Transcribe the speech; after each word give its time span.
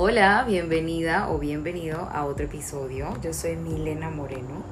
Hola, 0.00 0.44
bienvenida 0.46 1.28
o 1.28 1.40
bienvenido 1.40 2.02
a 2.12 2.24
otro 2.24 2.44
episodio. 2.44 3.20
Yo 3.20 3.34
soy 3.34 3.56
Milena 3.56 4.10
Moreno 4.10 4.62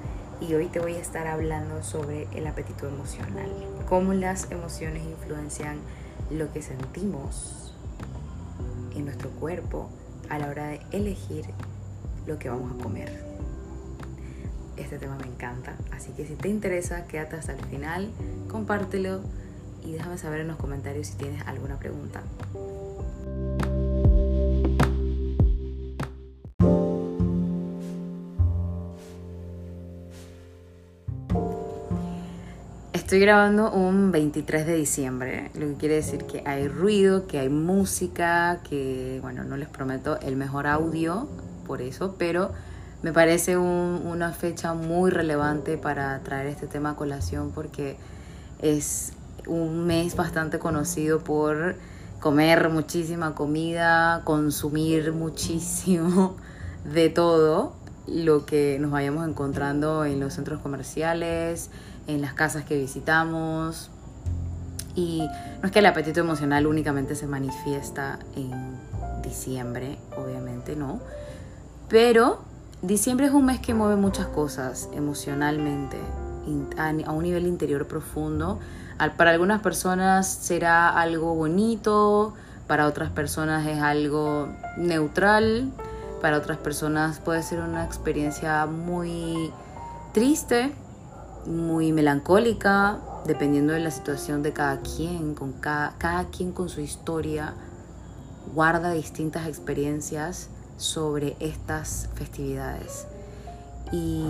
y 0.41 0.55
hoy 0.55 0.67
te 0.67 0.79
voy 0.79 0.95
a 0.95 1.01
estar 1.01 1.27
hablando 1.27 1.83
sobre 1.83 2.29
el 2.33 2.47
apetito 2.47 2.87
emocional, 2.87 3.51
cómo 3.89 4.13
las 4.13 4.49
emociones 4.53 5.03
influencian 5.03 5.79
lo 6.31 6.53
que 6.53 6.63
sentimos 6.63 7.75
en 8.95 9.07
nuestro 9.07 9.31
cuerpo 9.31 9.91
a 10.29 10.39
la 10.39 10.47
hora 10.47 10.69
de 10.69 10.81
elegir 10.93 11.47
lo 12.29 12.39
que 12.39 12.49
vamos 12.49 12.79
a 12.79 12.81
comer. 12.85 13.25
Este 14.77 14.97
tema 14.97 15.17
me 15.17 15.27
encanta, 15.27 15.75
así 15.91 16.13
que 16.13 16.25
si 16.25 16.37
te 16.37 16.49
interesa, 16.49 17.09
quédate 17.09 17.35
hasta 17.35 17.53
el 17.53 17.65
final, 17.65 18.13
compártelo 18.49 19.23
y 19.85 19.91
déjame 19.91 20.19
saber 20.19 20.43
en 20.43 20.47
los 20.47 20.57
comentarios 20.57 21.09
si 21.09 21.17
tienes 21.17 21.45
alguna 21.49 21.81
pregunta. 21.81 22.23
Estoy 33.07 33.21
grabando 33.21 33.71
un 33.71 34.11
23 34.11 34.67
de 34.67 34.75
diciembre, 34.75 35.53
lo 35.55 35.69
que 35.69 35.75
quiere 35.75 35.95
decir 35.95 36.25
que 36.25 36.43
hay 36.45 36.67
ruido, 36.67 37.29
que 37.29 37.39
hay 37.39 37.49
música, 37.49 38.59
que 38.69 39.21
bueno, 39.23 39.45
no 39.45 39.57
les 39.57 39.69
prometo 39.69 40.19
el 40.23 40.35
mejor 40.35 40.67
audio 40.67 41.29
por 41.69 41.83
eso, 41.83 42.17
pero 42.19 42.51
me 43.05 43.13
parece 43.13 43.57
una 43.57 44.33
fecha 44.33 44.75
muy 44.75 45.13
relevante 45.13 45.79
para 45.79 46.19
traer 46.25 46.49
este 46.49 46.67
tema 46.67 46.91
a 46.91 46.97
colación 46.97 47.53
porque 47.55 47.97
es 48.61 49.13
un 49.47 49.87
mes 49.87 50.17
bastante 50.17 50.59
conocido 50.59 51.21
por 51.21 51.77
comer 52.19 52.71
muchísima 52.71 53.37
comida, 53.37 54.23
consumir 54.25 55.13
muchísimo 55.13 56.35
de 56.85 57.09
todo 57.09 57.73
lo 58.09 58.47
que 58.47 58.79
nos 58.81 58.91
vayamos 58.91 59.29
encontrando 59.29 60.05
en 60.05 60.19
los 60.19 60.35
centros 60.35 60.61
comerciales, 60.61 61.71
en 62.07 62.21
las 62.21 62.35
casas 62.35 62.65
que 62.65 62.77
visitamos. 62.79 63.91
Y 64.95 65.29
no 65.61 65.67
es 65.67 65.73
que 65.73 65.81
el 65.81 65.87
apetito 65.87 66.21
emocional 66.21 66.67
únicamente 66.67 67.15
se 67.15 67.27
manifiesta 67.27 68.19
en 68.35 68.77
diciembre, 69.23 69.99
obviamente 70.17 70.75
no. 70.77 71.01
Pero 71.89 72.41
diciembre 72.83 73.27
es 73.27 73.33
un 73.33 73.45
mes 73.47 73.61
que 73.61 73.75
mueve 73.75 73.97
muchas 73.97 74.27
cosas 74.27 74.89
emocionalmente, 74.95 75.99
a 76.79 77.13
un 77.13 77.23
nivel 77.23 77.47
interior 77.47 77.87
profundo. 77.87 78.59
Para 79.17 79.33
algunas 79.33 79.61
personas 79.61 80.27
será 80.27 80.89
algo 80.89 81.35
bonito, 81.35 82.35
para 82.67 82.87
otras 82.87 83.11
personas 83.11 83.67
es 83.67 83.81
algo 83.81 84.49
neutral, 84.79 85.71
para 86.23 86.39
otras 86.39 86.57
personas 86.57 87.21
puede 87.21 87.43
ser 87.43 87.61
una 87.61 87.85
experiencia 87.85 88.67
muy 88.67 89.53
triste, 90.13 90.73
muy 91.47 91.93
melancólica, 91.93 92.99
dependiendo 93.27 93.73
de 93.73 93.81
la 93.81 93.91
situación 93.91 94.43
de 94.43 94.53
cada 94.53 94.81
quien, 94.81 95.35
con 95.35 95.53
cada, 95.53 96.25
quien 96.31 96.53
con 96.53 96.69
su 96.69 96.81
historia, 96.81 97.55
guarda 98.55 98.93
distintas 98.93 99.47
experiencias 99.47 100.49
sobre 100.77 101.37
estas 101.41 102.09
festividades. 102.15 103.07
Y 103.93 104.25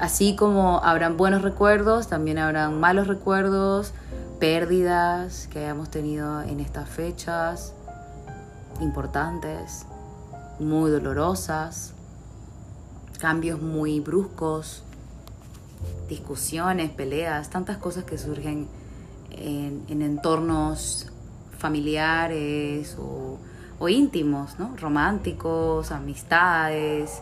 así 0.00 0.36
como 0.36 0.78
habrán 0.84 1.16
buenos 1.16 1.42
recuerdos, 1.42 2.08
también 2.08 2.38
habrán 2.38 2.78
malos 2.78 3.08
recuerdos, 3.08 3.92
pérdidas 4.38 5.48
que 5.48 5.60
hayamos 5.60 5.90
tenido 5.90 6.42
en 6.42 6.60
estas 6.60 6.88
fechas 6.88 7.72
importantes, 8.80 9.86
muy 10.58 10.90
dolorosas, 10.90 11.92
cambios 13.18 13.60
muy 13.60 14.00
bruscos 14.00 14.84
discusiones, 16.08 16.90
peleas, 16.90 17.50
tantas 17.50 17.78
cosas 17.78 18.04
que 18.04 18.18
surgen 18.18 18.68
en, 19.30 20.02
entornos 20.02 21.10
familiares 21.58 22.96
o, 22.98 23.38
íntimos, 23.86 24.58
¿no? 24.58 24.74
románticos, 24.78 25.92
amistades. 25.92 27.20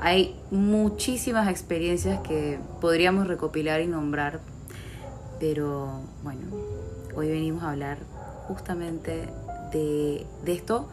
Hay 0.00 0.34
muchísimas 0.50 1.48
experiencias 1.48 2.20
que 2.22 2.58
podríamos 2.80 3.28
recopilar 3.28 3.80
y 3.80 3.86
nombrar, 3.86 4.40
pero 5.38 6.00
bueno, 6.24 6.40
hoy 7.14 7.28
venimos 7.28 7.62
a 7.62 7.70
hablar 7.70 7.98
justamente 8.48 9.28
de, 9.72 10.26
de 10.44 10.52
esto 10.52 10.88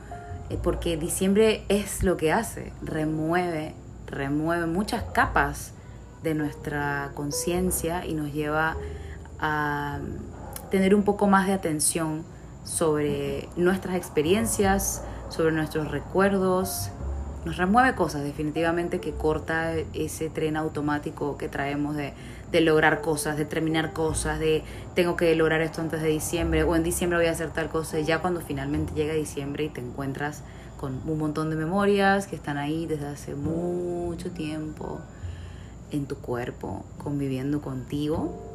eh, 0.51 0.59
porque 0.61 0.97
diciembre 0.97 1.63
es 1.69 2.03
lo 2.03 2.17
que 2.17 2.33
hace, 2.33 2.73
remueve, 2.81 3.73
remueve 4.07 4.65
muchas 4.65 5.03
capas 5.13 5.73
de 6.23 6.35
nuestra 6.35 7.11
conciencia 7.15 8.05
y 8.05 8.13
nos 8.13 8.31
lleva 8.33 8.75
a 9.39 9.99
tener 10.69 10.95
un 10.95 11.03
poco 11.03 11.27
más 11.27 11.47
de 11.47 11.53
atención 11.53 12.23
sobre 12.63 13.49
nuestras 13.55 13.95
experiencias, 13.95 15.03
sobre 15.29 15.51
nuestros 15.51 15.89
recuerdos. 15.89 16.89
Nos 17.43 17.57
remueve 17.57 17.95
cosas 17.95 18.23
definitivamente 18.23 18.99
que 18.99 19.13
corta 19.13 19.73
ese 19.93 20.29
tren 20.29 20.57
automático 20.57 21.37
que 21.37 21.49
traemos 21.49 21.95
de, 21.95 22.13
de 22.51 22.61
lograr 22.61 23.01
cosas, 23.01 23.35
de 23.35 23.45
terminar 23.45 23.93
cosas, 23.93 24.39
de 24.39 24.63
tengo 24.93 25.15
que 25.15 25.35
lograr 25.35 25.61
esto 25.61 25.81
antes 25.81 26.03
de 26.03 26.09
diciembre 26.09 26.63
o 26.63 26.75
en 26.75 26.83
diciembre 26.83 27.17
voy 27.17 27.27
a 27.27 27.31
hacer 27.31 27.49
tal 27.49 27.69
cosa. 27.69 27.99
Y 27.99 28.05
ya 28.05 28.21
cuando 28.21 28.41
finalmente 28.41 28.93
llega 28.93 29.13
diciembre 29.13 29.63
y 29.63 29.69
te 29.69 29.81
encuentras 29.81 30.43
con 30.79 31.01
un 31.05 31.17
montón 31.17 31.49
de 31.49 31.55
memorias 31.55 32.27
que 32.27 32.35
están 32.35 32.57
ahí 32.57 32.85
desde 32.85 33.07
hace 33.07 33.33
mucho 33.33 34.29
tiempo 34.31 34.99
en 35.91 36.05
tu 36.05 36.17
cuerpo, 36.17 36.85
conviviendo 36.97 37.61
contigo, 37.61 38.51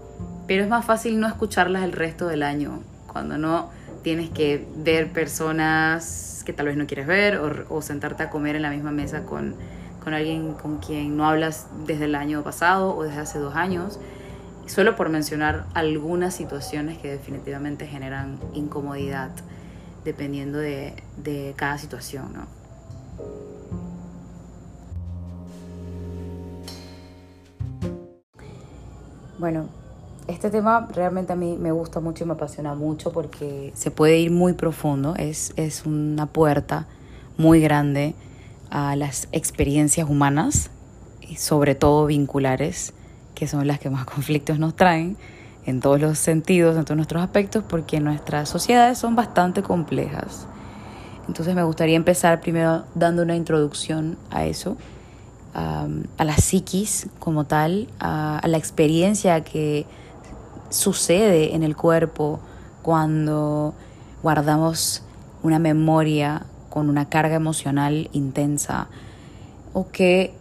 pero 0.46 0.62
es 0.62 0.68
más 0.68 0.84
fácil 0.84 1.20
no 1.20 1.26
escucharlas 1.26 1.84
el 1.84 1.92
resto 1.92 2.26
del 2.26 2.42
año, 2.42 2.80
cuando 3.06 3.38
no 3.38 3.70
tienes 4.02 4.30
que 4.30 4.66
ver 4.76 5.12
personas 5.12 6.42
que 6.44 6.52
tal 6.52 6.66
vez 6.66 6.76
no 6.76 6.86
quieres 6.86 7.06
ver 7.06 7.40
o, 7.68 7.82
sentarte 7.82 8.22
a 8.22 8.30
comer 8.30 8.54
en 8.54 8.62
la 8.62 8.70
misma 8.70 8.92
mesa 8.92 9.24
con, 9.24 9.56
con 10.02 10.14
alguien 10.14 10.52
con 10.54 10.78
quien 10.78 11.16
no 11.16 11.26
hablas 11.26 11.66
desde 11.86 12.04
el 12.04 12.14
año 12.14 12.42
pasado 12.44 12.96
o 12.96 13.02
desde 13.02 13.18
hace 13.18 13.38
dos 13.40 13.56
años, 13.56 13.98
solo 14.66 14.94
por 14.94 15.08
mencionar 15.08 15.66
algunas 15.74 16.34
situaciones 16.34 16.98
que 16.98 17.10
definitivamente 17.10 17.86
generan 17.86 18.38
incomodidad 18.54 19.30
dependiendo 20.04 20.58
de, 20.58 21.02
de 21.16 21.54
cada 21.56 21.78
situación, 21.78 22.32
¿no? 22.32 22.65
Bueno, 29.38 29.68
este 30.28 30.50
tema 30.50 30.88
realmente 30.94 31.34
a 31.34 31.36
mí 31.36 31.58
me 31.60 31.70
gusta 31.70 32.00
mucho 32.00 32.24
y 32.24 32.26
me 32.26 32.32
apasiona 32.32 32.74
mucho 32.74 33.12
porque 33.12 33.70
se 33.74 33.90
puede 33.90 34.18
ir 34.18 34.30
muy 34.30 34.54
profundo, 34.54 35.14
es, 35.16 35.52
es 35.56 35.84
una 35.84 36.26
puerta 36.26 36.86
muy 37.36 37.60
grande 37.60 38.14
a 38.70 38.96
las 38.96 39.28
experiencias 39.32 40.08
humanas 40.08 40.70
y 41.20 41.36
sobre 41.36 41.74
todo 41.74 42.06
vinculares, 42.06 42.94
que 43.34 43.46
son 43.46 43.66
las 43.66 43.78
que 43.78 43.90
más 43.90 44.06
conflictos 44.14 44.58
nos 44.58 44.74
traen 44.74 45.18
en 45.66 45.80
todos 45.80 46.00
los 46.00 46.18
sentidos, 46.18 46.76
en 46.76 46.84
todos 46.84 46.96
nuestros 46.96 47.22
aspectos, 47.22 47.62
porque 47.68 48.00
nuestras 48.00 48.48
sociedades 48.48 48.96
son 48.96 49.16
bastante 49.16 49.62
complejas. 49.62 50.46
Entonces 51.28 51.54
me 51.54 51.62
gustaría 51.62 51.96
empezar 51.96 52.40
primero 52.40 52.84
dando 52.94 53.22
una 53.22 53.36
introducción 53.36 54.16
a 54.30 54.46
eso 54.46 54.76
a 55.56 56.24
la 56.24 56.36
psiquis 56.36 57.08
como 57.18 57.44
tal, 57.44 57.88
a, 57.98 58.42
la 58.46 58.58
experiencia 58.58 59.42
que 59.42 59.86
sucede 60.68 61.54
en 61.54 61.62
el 61.62 61.76
cuerpo 61.76 62.40
cuando 62.82 63.74
guardamos 64.22 65.02
una 65.42 65.58
memoria 65.58 66.44
con 66.68 66.90
una 66.90 67.08
carga 67.08 67.36
emocional 67.36 68.10
intensa 68.12 68.88
o 69.72 69.88
que 69.88 70.34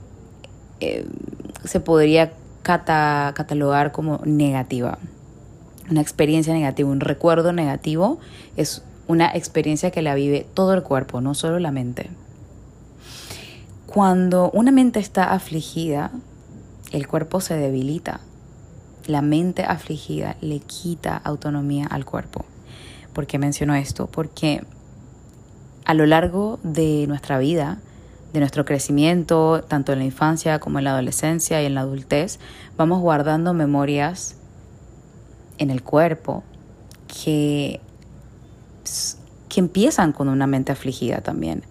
eh, 0.82 1.08
se 1.64 1.80
podría 1.80 2.34
catalogar 2.62 3.94
como 3.94 4.20
negativa. 4.26 4.98
Una 5.90 6.02
experiencia 6.02 6.54
negativa, 6.54 6.90
un 6.90 7.00
recuerdo 7.00 7.54
negativo 7.54 8.20
es 8.58 8.84
una 9.08 9.30
experiencia 9.34 9.92
que 9.92 10.02
la 10.02 10.16
vive 10.16 10.46
todo 10.54 10.74
el 10.74 10.84
cuerpo, 10.84 11.22
no 11.22 11.36
solo 11.36 11.60
la 11.60 11.72
mente. 11.72 12.10
Cuando 13.96 14.52
una 14.52 14.74
mente 14.74 15.00
está 15.00 15.32
afligida, 15.32 16.12
el 16.92 17.08
cuerpo 17.08 17.40
se 17.40 17.56
debilita. 17.56 18.20
La 19.08 19.22
mente 19.22 19.64
afligida 19.64 20.36
le 20.42 20.60
quita 20.60 21.16
autonomía 21.16 21.88
al 21.88 22.04
cuerpo. 22.04 22.44
¿Por 23.14 23.26
qué 23.26 23.40
menciono 23.40 23.74
esto? 23.74 24.08
Porque 24.08 24.66
a 25.86 25.94
lo 25.94 26.06
largo 26.06 26.60
de 26.62 27.06
nuestra 27.08 27.40
vida, 27.40 27.78
de 28.34 28.42
nuestro 28.42 28.66
crecimiento, 28.66 29.64
tanto 29.66 29.94
en 29.94 30.00
la 30.00 30.06
infancia 30.06 30.60
como 30.60 30.80
en 30.80 30.84
la 30.84 30.92
adolescencia 30.92 31.64
y 31.64 31.66
en 31.66 31.76
la 31.76 31.80
adultez, 31.80 32.40
vamos 32.76 33.00
guardando 33.00 33.54
memorias 33.54 34.36
en 35.58 35.70
el 35.70 35.84
cuerpo 35.84 36.44
que, 37.08 37.80
que 39.48 39.60
empiezan 39.62 40.12
con 40.12 40.28
una 40.28 40.48
mente 40.48 40.74
afligida 40.74 41.22
también 41.22 41.64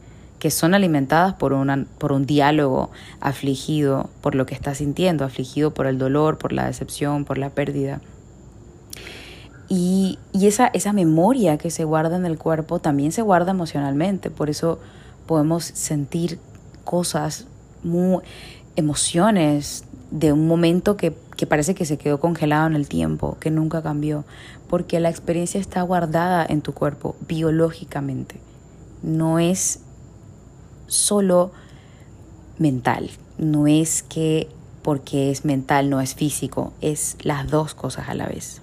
que 0.44 0.50
son 0.50 0.74
alimentadas 0.74 1.32
por, 1.32 1.54
una, 1.54 1.86
por 1.96 2.12
un 2.12 2.26
diálogo 2.26 2.90
afligido 3.18 4.10
por 4.20 4.34
lo 4.34 4.44
que 4.44 4.54
está 4.54 4.74
sintiendo, 4.74 5.24
afligido 5.24 5.72
por 5.72 5.86
el 5.86 5.96
dolor, 5.96 6.36
por 6.36 6.52
la 6.52 6.66
decepción, 6.66 7.24
por 7.24 7.38
la 7.38 7.48
pérdida. 7.48 8.02
Y, 9.70 10.18
y 10.34 10.46
esa, 10.46 10.66
esa 10.66 10.92
memoria 10.92 11.56
que 11.56 11.70
se 11.70 11.84
guarda 11.84 12.16
en 12.16 12.26
el 12.26 12.36
cuerpo 12.36 12.78
también 12.78 13.10
se 13.10 13.22
guarda 13.22 13.52
emocionalmente, 13.52 14.28
por 14.28 14.50
eso 14.50 14.78
podemos 15.24 15.64
sentir 15.64 16.38
cosas, 16.84 17.46
muy, 17.82 18.22
emociones 18.76 19.84
de 20.10 20.34
un 20.34 20.46
momento 20.46 20.98
que, 20.98 21.16
que 21.38 21.46
parece 21.46 21.74
que 21.74 21.86
se 21.86 21.96
quedó 21.96 22.20
congelado 22.20 22.66
en 22.66 22.76
el 22.76 22.86
tiempo, 22.86 23.38
que 23.40 23.50
nunca 23.50 23.80
cambió, 23.80 24.26
porque 24.68 25.00
la 25.00 25.08
experiencia 25.08 25.58
está 25.58 25.80
guardada 25.80 26.44
en 26.46 26.60
tu 26.60 26.74
cuerpo 26.74 27.16
biológicamente. 27.26 28.38
No 29.02 29.38
es 29.38 29.83
solo 30.86 31.52
mental, 32.58 33.10
no 33.38 33.66
es 33.66 34.02
que 34.02 34.48
porque 34.84 35.30
es 35.30 35.46
mental 35.46 35.88
no 35.88 36.02
es 36.02 36.14
físico, 36.14 36.74
es 36.82 37.16
las 37.22 37.50
dos 37.50 37.74
cosas 37.74 38.08
a 38.10 38.14
la 38.14 38.26
vez. 38.26 38.60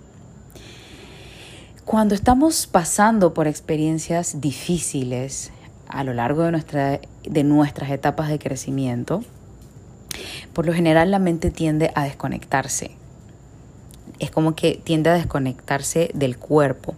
Cuando 1.84 2.14
estamos 2.14 2.68
pasando 2.68 3.34
por 3.34 3.48
experiencias 3.48 4.40
difíciles 4.40 5.52
a 5.88 6.04
lo 6.04 6.14
largo 6.14 6.44
de, 6.44 6.52
nuestra, 6.52 7.02
de 7.24 7.44
nuestras 7.44 7.90
etapas 7.90 8.30
de 8.30 8.38
crecimiento, 8.38 9.24
por 10.54 10.68
lo 10.68 10.74
general 10.74 11.10
la 11.10 11.20
mente 11.20 11.50
tiende 11.50 11.92
a 11.96 12.04
desconectarse. 12.04 12.92
Es 14.20 14.30
como 14.30 14.56
que 14.56 14.80
tiende 14.82 15.10
a 15.10 15.16
desconectarse 15.16 16.12
del 16.14 16.38
cuerpo. 16.38 16.94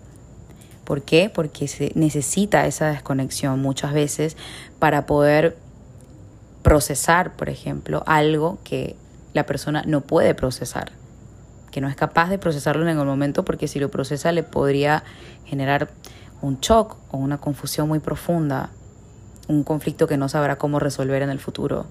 ¿Por 0.84 1.02
qué? 1.02 1.32
Porque 1.34 1.68
se 1.68 1.92
necesita 1.96 2.68
esa 2.68 2.88
desconexión 2.88 3.62
muchas 3.62 3.94
veces 3.94 4.36
para 4.80 5.06
poder 5.06 5.58
procesar, 6.62 7.36
por 7.36 7.50
ejemplo, 7.50 8.04
algo 8.06 8.58
que 8.64 8.96
la 9.34 9.46
persona 9.46 9.84
no 9.86 10.02
puede 10.02 10.36
procesar, 10.36 10.92
que 11.72 11.82
no 11.82 11.88
es 11.88 11.96
capaz 11.96 12.30
de 12.30 12.38
procesarlo 12.38 12.84
en 12.84 12.98
el 12.98 13.06
momento 13.06 13.44
porque 13.46 13.68
si 13.68 13.80
lo 13.80 13.90
procesa 13.90 14.32
le 14.32 14.44
podría 14.44 15.04
generar 15.46 15.90
un 16.42 16.60
shock 16.60 16.98
o 17.12 17.18
una 17.18 17.38
confusión 17.40 17.88
muy 17.88 18.00
profunda, 18.00 18.70
un 19.48 19.64
conflicto 19.64 20.08
que 20.08 20.18
no 20.18 20.30
sabrá 20.30 20.58
cómo 20.58 20.80
resolver 20.80 21.22
en 21.22 21.30
el 21.30 21.40
futuro 21.40 21.86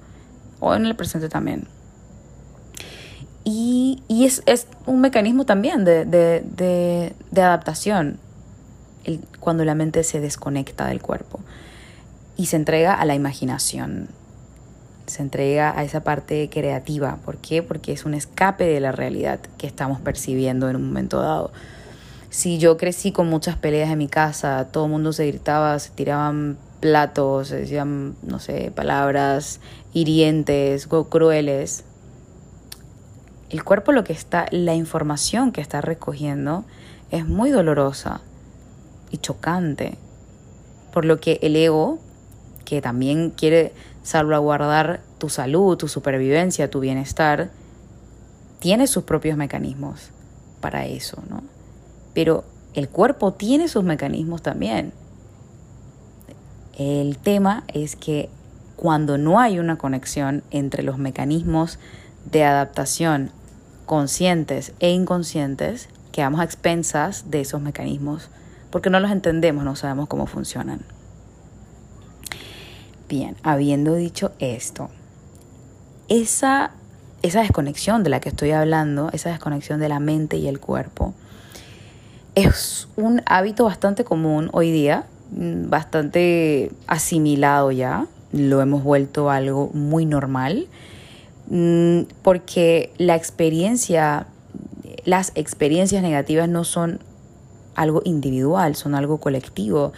o 0.61 0.75
en 0.75 0.87
el 0.87 0.95
presente 0.95 1.29
también. 1.29 1.67
Y, 3.45 4.03
es, 4.09 4.67
un 4.87 5.01
mecanismo 5.01 5.45
también 5.45 5.85
de, 5.85 7.15
adaptación 7.33 8.19
cuando 9.41 9.65
la 9.65 9.75
mente 9.75 10.05
se 10.05 10.21
desconecta 10.21 10.87
del 10.87 11.03
cuerpo 11.03 11.41
y 12.37 12.47
se 12.47 12.57
entrega 12.57 12.95
a 12.95 13.05
la 13.05 13.15
imaginación, 13.15 14.09
se 15.07 15.23
entrega 15.23 15.77
a 15.77 15.85
esa 15.85 16.03
parte 16.05 16.49
creativa. 16.51 17.19
¿Por 17.25 17.37
qué? 17.39 17.63
Porque 17.63 17.93
es 17.93 18.05
un 18.05 18.15
escape 18.15 18.65
de 18.65 18.81
la 18.81 18.93
realidad 18.93 19.41
que 19.59 19.67
estamos 19.67 20.01
percibiendo 20.01 20.69
en 20.71 20.77
un 20.77 20.87
momento 20.87 21.21
dado. 21.21 21.53
Si 22.31 22.59
yo 22.59 22.79
crecí 22.79 23.13
con 23.13 23.29
muchas 23.29 23.57
peleas 23.57 23.91
en 23.91 23.99
mi 23.99 24.09
casa, 24.09 24.69
todo 24.73 24.87
el 24.87 24.91
mundo 24.91 25.13
se 25.13 25.27
gritaba, 25.27 25.79
se 25.79 25.91
tiraban 25.91 26.57
platos, 26.81 27.49
se 27.49 27.57
decían, 27.57 28.17
no 28.23 28.39
sé, 28.39 28.73
palabras 28.75 29.61
hirientes, 29.93 30.89
crueles. 31.11 31.85
El 33.51 33.63
cuerpo 33.65 33.93
lo 33.93 34.03
que 34.03 34.15
está, 34.15 34.47
la 34.51 34.75
información 34.75 35.53
que 35.53 35.61
está 35.61 35.83
recogiendo 35.83 36.65
es 37.11 37.27
muy 37.27 37.51
dolorosa 37.51 38.23
y 39.13 39.19
chocante. 39.19 39.97
Por 40.93 41.05
lo 41.05 41.21
que 41.21 41.39
el 41.43 41.55
ego, 41.55 42.01
que 42.65 42.83
también 42.83 43.31
quiere 43.31 43.73
salvaguardar 44.03 45.01
tu 45.19 45.29
salud, 45.29 45.77
tu 45.77 45.87
supervivencia, 45.87 46.69
tu 46.69 46.81
bienestar, 46.81 47.51
tiene 48.59 48.89
sus 48.89 49.05
propios 49.05 49.37
mecanismos 49.37 50.11
para 50.61 50.87
eso, 50.87 51.23
¿no? 51.31 51.43
Pero 52.15 52.45
el 52.75 52.89
cuerpo 52.89 53.33
tiene 53.33 53.69
sus 53.69 53.85
mecanismos 53.85 54.43
también. 54.43 54.93
El 56.77 57.19
tema 57.19 57.65
es 57.69 57.97
que 57.97 58.29
cuando 58.77 59.19
no 59.19 59.39
hay 59.39 59.59
una 59.59 59.77
conexión 59.77 60.43
entre 60.51 60.83
los 60.83 60.99
mecanismos 60.99 61.79
de 62.31 62.45
adaptación 62.45 63.31
conscientes 63.87 64.73
e 64.81 64.91
inconscientes, 64.91 65.89
quedamos 66.13 66.41
a 66.41 66.45
expensas 66.45 67.31
de 67.31 67.43
esos 67.43 67.61
mecanismos 67.61 68.31
porque 68.73 68.91
no 68.91 68.99
los 68.99 69.13
entendemos, 69.13 69.65
no 69.65 69.77
sabemos 69.77 70.09
cómo 70.09 70.27
funcionan. 70.27 70.81
Bien, 73.09 73.37
habiendo 73.43 73.95
dicho 73.95 74.33
esto, 74.39 74.89
esa, 76.09 76.71
esa 77.21 77.43
desconexión 77.43 78.03
de 78.03 78.09
la 78.09 78.21
que 78.21 78.31
estoy 78.31 78.53
hablando, 78.53 79.11
esa 79.13 79.29
desconexión 79.29 79.79
de 79.79 79.91
la 79.91 80.01
mente 80.01 80.39
y 80.39 80.49
el 80.49 80.59
cuerpo, 80.59 81.13
es 82.35 82.89
un 82.97 83.21
hábito 83.27 83.67
bastante 83.67 84.05
común 84.05 84.49
hoy 84.53 84.71
día, 84.71 85.05
mm, 85.33 85.69
bastante 85.69 86.73
asimilado 86.87 87.71
ya, 87.73 88.07
lo 88.33 88.63
hemos 88.63 88.83
vuelto 88.83 89.29
algo 89.29 89.69
muy 89.75 90.07
normal, 90.07 90.67
mm, 91.49 92.05
porque 92.23 92.91
la 92.97 93.17
experiencia, 93.17 94.27
las 95.05 95.33
experiencias 95.35 96.03
negativas 96.03 96.49
no 96.49 96.65
son 96.65 97.01
algo 97.75 98.03
individual, 98.05 98.77
son 98.77 98.95
algo 98.95 99.19
colectivo. 99.19 99.93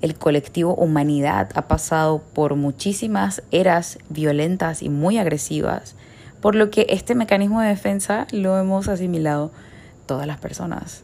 El 0.00 0.14
colectivo 0.14 0.74
humanidad 0.74 1.50
ha 1.54 1.68
pasado 1.68 2.22
por 2.34 2.54
muchísimas 2.54 3.42
eras 3.50 3.98
violentas 4.08 4.82
y 4.82 4.88
muy 4.88 5.18
agresivas, 5.18 5.94
por 6.40 6.54
lo 6.54 6.70
que 6.70 6.86
este 6.88 7.14
mecanismo 7.14 7.60
de 7.60 7.68
defensa 7.68 8.26
lo 8.30 8.58
hemos 8.58 8.88
asimilado 8.88 9.50
todas 10.06 10.26
las 10.26 10.38
personas 10.38 11.02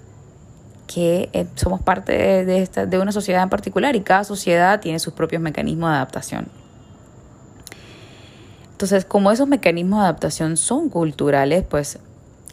que 0.87 1.31
eh, 1.33 1.47
somos 1.55 1.81
parte 1.81 2.45
de, 2.45 2.63
esta, 2.63 2.87
de 2.87 2.99
una 2.99 3.13
sociedad 3.13 3.43
en 3.43 3.49
particular 3.49 3.97
y 3.97 4.01
cada 4.01 4.25
sociedad 4.25 4.81
tiene 4.81 4.99
sus 4.99 5.15
propios 5.15 5.41
mecanismos 5.41 5.91
de 5.91 5.97
adaptación. 5.97 6.49
Entonces, 8.73 9.05
como 9.05 9.31
esos 9.31 9.49
mecanismos 9.49 10.01
de 10.01 10.05
adaptación 10.05 10.57
son 10.57 10.89
culturales, 10.89 11.65
pues 11.69 11.99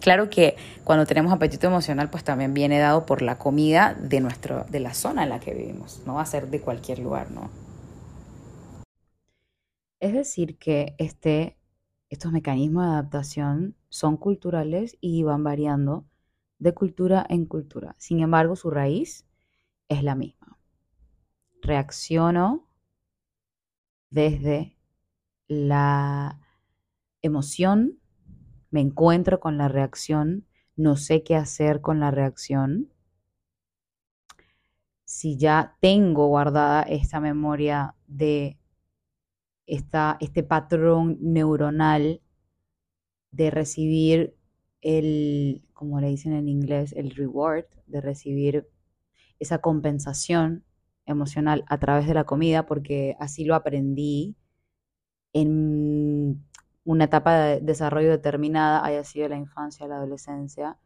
claro 0.01 0.29
que 0.29 0.57
cuando 0.83 1.05
tenemos 1.05 1.31
apetito 1.31 1.67
emocional, 1.67 2.09
pues 2.09 2.23
también 2.23 2.53
viene 2.53 2.79
dado 2.79 3.05
por 3.05 3.21
la 3.21 3.37
comida 3.37 3.93
de, 3.93 4.19
nuestro, 4.19 4.65
de 4.65 4.81
la 4.81 4.93
zona 4.93 5.23
en 5.23 5.29
la 5.29 5.39
que 5.39 5.53
vivimos, 5.53 6.01
no 6.05 6.15
va 6.15 6.21
a 6.21 6.25
ser 6.25 6.49
de 6.49 6.59
cualquier 6.59 6.99
lugar, 6.99 7.31
¿no? 7.31 7.49
Es 10.01 10.13
decir, 10.13 10.57
que 10.57 10.95
este, 10.97 11.57
estos 12.09 12.31
mecanismos 12.31 12.83
de 12.85 12.91
adaptación 12.91 13.75
son 13.87 14.17
culturales 14.17 14.97
y 14.99 15.23
van 15.23 15.43
variando 15.43 16.05
de 16.57 16.73
cultura 16.73 17.25
en 17.29 17.45
cultura. 17.45 17.95
Sin 17.97 18.19
embargo, 18.19 18.55
su 18.55 18.69
raíz 18.69 19.25
es 19.87 20.03
la 20.03 20.15
misma. 20.15 20.57
Reacciono 21.61 22.67
desde 24.09 24.75
la 25.47 26.39
emoción, 27.21 28.00
me 28.71 28.81
encuentro 28.81 29.39
con 29.39 29.57
la 29.57 29.67
reacción, 29.67 30.47
no 30.75 30.95
sé 30.95 31.23
qué 31.23 31.35
hacer 31.35 31.81
con 31.81 31.99
la 31.99 32.09
reacción. 32.09 32.91
Si 35.03 35.37
ya 35.37 35.77
tengo 35.81 36.27
guardada 36.27 36.83
esta 36.83 37.19
memoria 37.19 37.95
de 38.07 38.57
esta, 39.67 40.17
este 40.21 40.43
patrón 40.43 41.17
neuronal 41.21 42.21
de 43.31 43.51
recibir 43.51 44.35
el, 44.81 45.63
como 45.73 45.99
le 45.99 46.07
dicen 46.07 46.33
en 46.33 46.47
inglés, 46.47 46.93
el 46.93 47.11
reward, 47.11 47.65
de 47.87 48.01
recibir 48.01 48.67
esa 49.39 49.59
compensación 49.59 50.63
emocional 51.05 51.65
a 51.67 51.77
través 51.77 52.07
de 52.07 52.13
la 52.13 52.23
comida, 52.23 52.65
porque 52.65 53.15
así 53.19 53.43
lo 53.43 53.55
aprendí 53.55 54.35
en 55.33 56.43
una 56.83 57.05
etapa 57.05 57.37
de 57.37 57.61
desarrollo 57.61 58.09
determinada, 58.09 58.83
haya 58.85 59.03
sido 59.03 59.29
la 59.29 59.37
infancia, 59.37 59.87
la 59.87 59.97
adolescencia, 59.97 60.77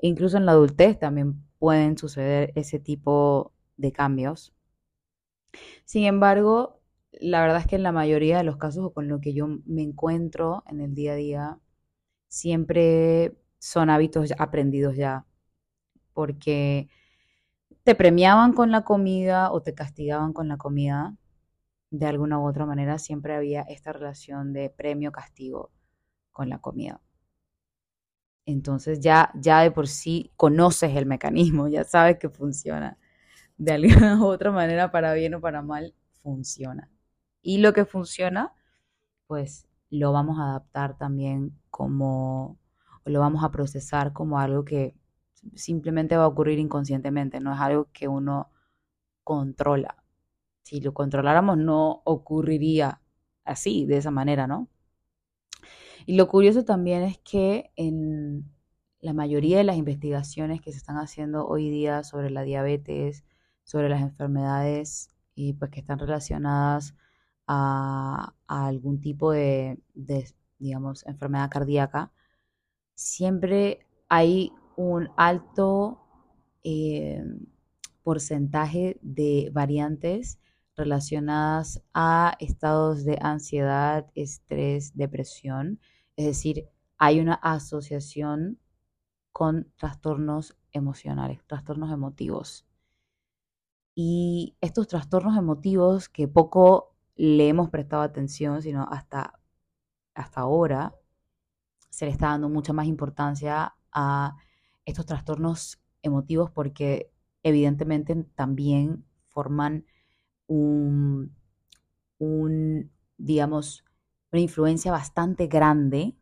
incluso 0.00 0.36
en 0.36 0.46
la 0.46 0.52
adultez 0.52 0.98
también 0.98 1.42
pueden 1.58 1.96
suceder 1.98 2.52
ese 2.54 2.78
tipo 2.78 3.52
de 3.76 3.92
cambios. 3.92 4.54
Sin 5.84 6.04
embargo, 6.04 6.80
la 7.12 7.40
verdad 7.40 7.58
es 7.60 7.66
que 7.66 7.76
en 7.76 7.82
la 7.82 7.92
mayoría 7.92 8.38
de 8.38 8.44
los 8.44 8.56
casos 8.58 8.84
o 8.84 8.92
con 8.92 9.08
lo 9.08 9.20
que 9.20 9.32
yo 9.32 9.46
me 9.66 9.82
encuentro 9.82 10.64
en 10.66 10.80
el 10.80 10.94
día 10.94 11.12
a 11.12 11.16
día, 11.16 11.60
siempre 12.28 13.36
son 13.58 13.90
hábitos 13.90 14.32
aprendidos 14.38 14.96
ya, 14.96 15.26
porque 16.12 16.88
te 17.84 17.94
premiaban 17.94 18.52
con 18.52 18.70
la 18.70 18.84
comida 18.84 19.52
o 19.52 19.62
te 19.62 19.74
castigaban 19.74 20.32
con 20.32 20.48
la 20.48 20.58
comida 20.58 21.16
de 21.90 22.06
alguna 22.06 22.38
u 22.38 22.46
otra 22.46 22.66
manera 22.66 22.98
siempre 22.98 23.34
había 23.34 23.62
esta 23.62 23.92
relación 23.92 24.52
de 24.52 24.70
premio-castigo 24.70 25.70
con 26.32 26.48
la 26.48 26.58
comida. 26.58 27.00
Entonces 28.46 29.00
ya, 29.00 29.30
ya 29.34 29.60
de 29.62 29.70
por 29.72 29.88
sí 29.88 30.32
conoces 30.36 30.94
el 30.96 31.06
mecanismo, 31.06 31.68
ya 31.68 31.84
sabes 31.84 32.18
que 32.18 32.28
funciona. 32.30 32.98
De 33.58 33.72
alguna 33.72 34.18
u 34.22 34.26
otra 34.26 34.52
manera, 34.52 34.90
para 34.90 35.14
bien 35.14 35.34
o 35.34 35.40
para 35.40 35.62
mal, 35.62 35.94
funciona. 36.22 36.90
Y 37.42 37.58
lo 37.58 37.72
que 37.72 37.84
funciona, 37.84 38.54
pues 39.26 39.68
lo 39.90 40.12
vamos 40.12 40.38
a 40.38 40.50
adaptar 40.50 40.98
también 40.98 41.58
como, 41.70 42.58
lo 43.04 43.20
vamos 43.20 43.44
a 43.44 43.50
procesar 43.50 44.12
como 44.12 44.38
algo 44.40 44.64
que 44.64 44.94
simplemente 45.54 46.16
va 46.16 46.24
a 46.24 46.28
ocurrir 46.28 46.58
inconscientemente, 46.58 47.40
no 47.40 47.54
es 47.54 47.60
algo 47.60 47.88
que 47.92 48.08
uno 48.08 48.50
controla. 49.24 49.96
Si 50.66 50.80
lo 50.80 50.92
controláramos 50.92 51.58
no 51.58 52.02
ocurriría 52.04 53.00
así, 53.44 53.86
de 53.86 53.98
esa 53.98 54.10
manera, 54.10 54.48
¿no? 54.48 54.68
Y 56.06 56.16
lo 56.16 56.26
curioso 56.26 56.64
también 56.64 57.04
es 57.04 57.18
que 57.18 57.70
en 57.76 58.50
la 58.98 59.12
mayoría 59.12 59.58
de 59.58 59.62
las 59.62 59.76
investigaciones 59.76 60.60
que 60.60 60.72
se 60.72 60.78
están 60.78 60.96
haciendo 60.96 61.46
hoy 61.46 61.70
día 61.70 62.02
sobre 62.02 62.30
la 62.30 62.42
diabetes, 62.42 63.24
sobre 63.62 63.88
las 63.88 64.02
enfermedades 64.02 65.10
y 65.36 65.52
pues 65.52 65.70
que 65.70 65.78
están 65.78 66.00
relacionadas 66.00 66.96
a, 67.46 68.34
algún 68.48 69.00
tipo 69.00 69.30
de, 69.30 69.78
digamos, 70.58 71.06
enfermedad 71.06 71.48
cardíaca, 71.48 72.10
siempre 72.96 73.86
hay 74.08 74.50
un 74.76 75.10
alto 75.16 76.00
eh, 76.64 77.22
porcentaje 78.02 78.98
de 79.00 79.48
variantes 79.52 80.40
relacionadas 80.76 81.82
a 81.94 82.36
estados 82.38 83.04
de 83.04 83.18
ansiedad, 83.20 84.06
estrés, 84.14 84.94
depresión. 84.96 85.80
Es 86.16 86.26
decir, 86.26 86.68
hay 86.98 87.20
una 87.20 87.34
asociación 87.34 88.58
con 89.32 89.72
trastornos 89.76 90.56
emocionales, 90.72 91.40
trastornos 91.46 91.92
emotivos. 91.92 92.66
Y 93.94 94.56
estos 94.60 94.88
trastornos 94.88 95.36
emotivos 95.36 96.08
que 96.08 96.28
poco 96.28 96.94
le 97.16 97.48
hemos 97.48 97.70
prestado 97.70 98.02
atención, 98.02 98.60
sino 98.60 98.86
hasta, 98.90 99.40
hasta 100.14 100.40
ahora 100.42 100.94
se 101.88 102.04
le 102.04 102.10
está 102.10 102.28
dando 102.28 102.50
mucha 102.50 102.74
más 102.74 102.86
importancia 102.86 103.74
a 103.90 104.36
estos 104.84 105.06
trastornos 105.06 105.80
emotivos 106.02 106.50
porque 106.50 107.10
evidentemente 107.42 108.14
también 108.34 109.06
forman 109.28 109.86
un, 110.46 111.34
digamos, 113.18 113.84
una 114.32 114.40
influencia 114.40 114.92
bastante 114.92 115.46
grande 115.46 116.16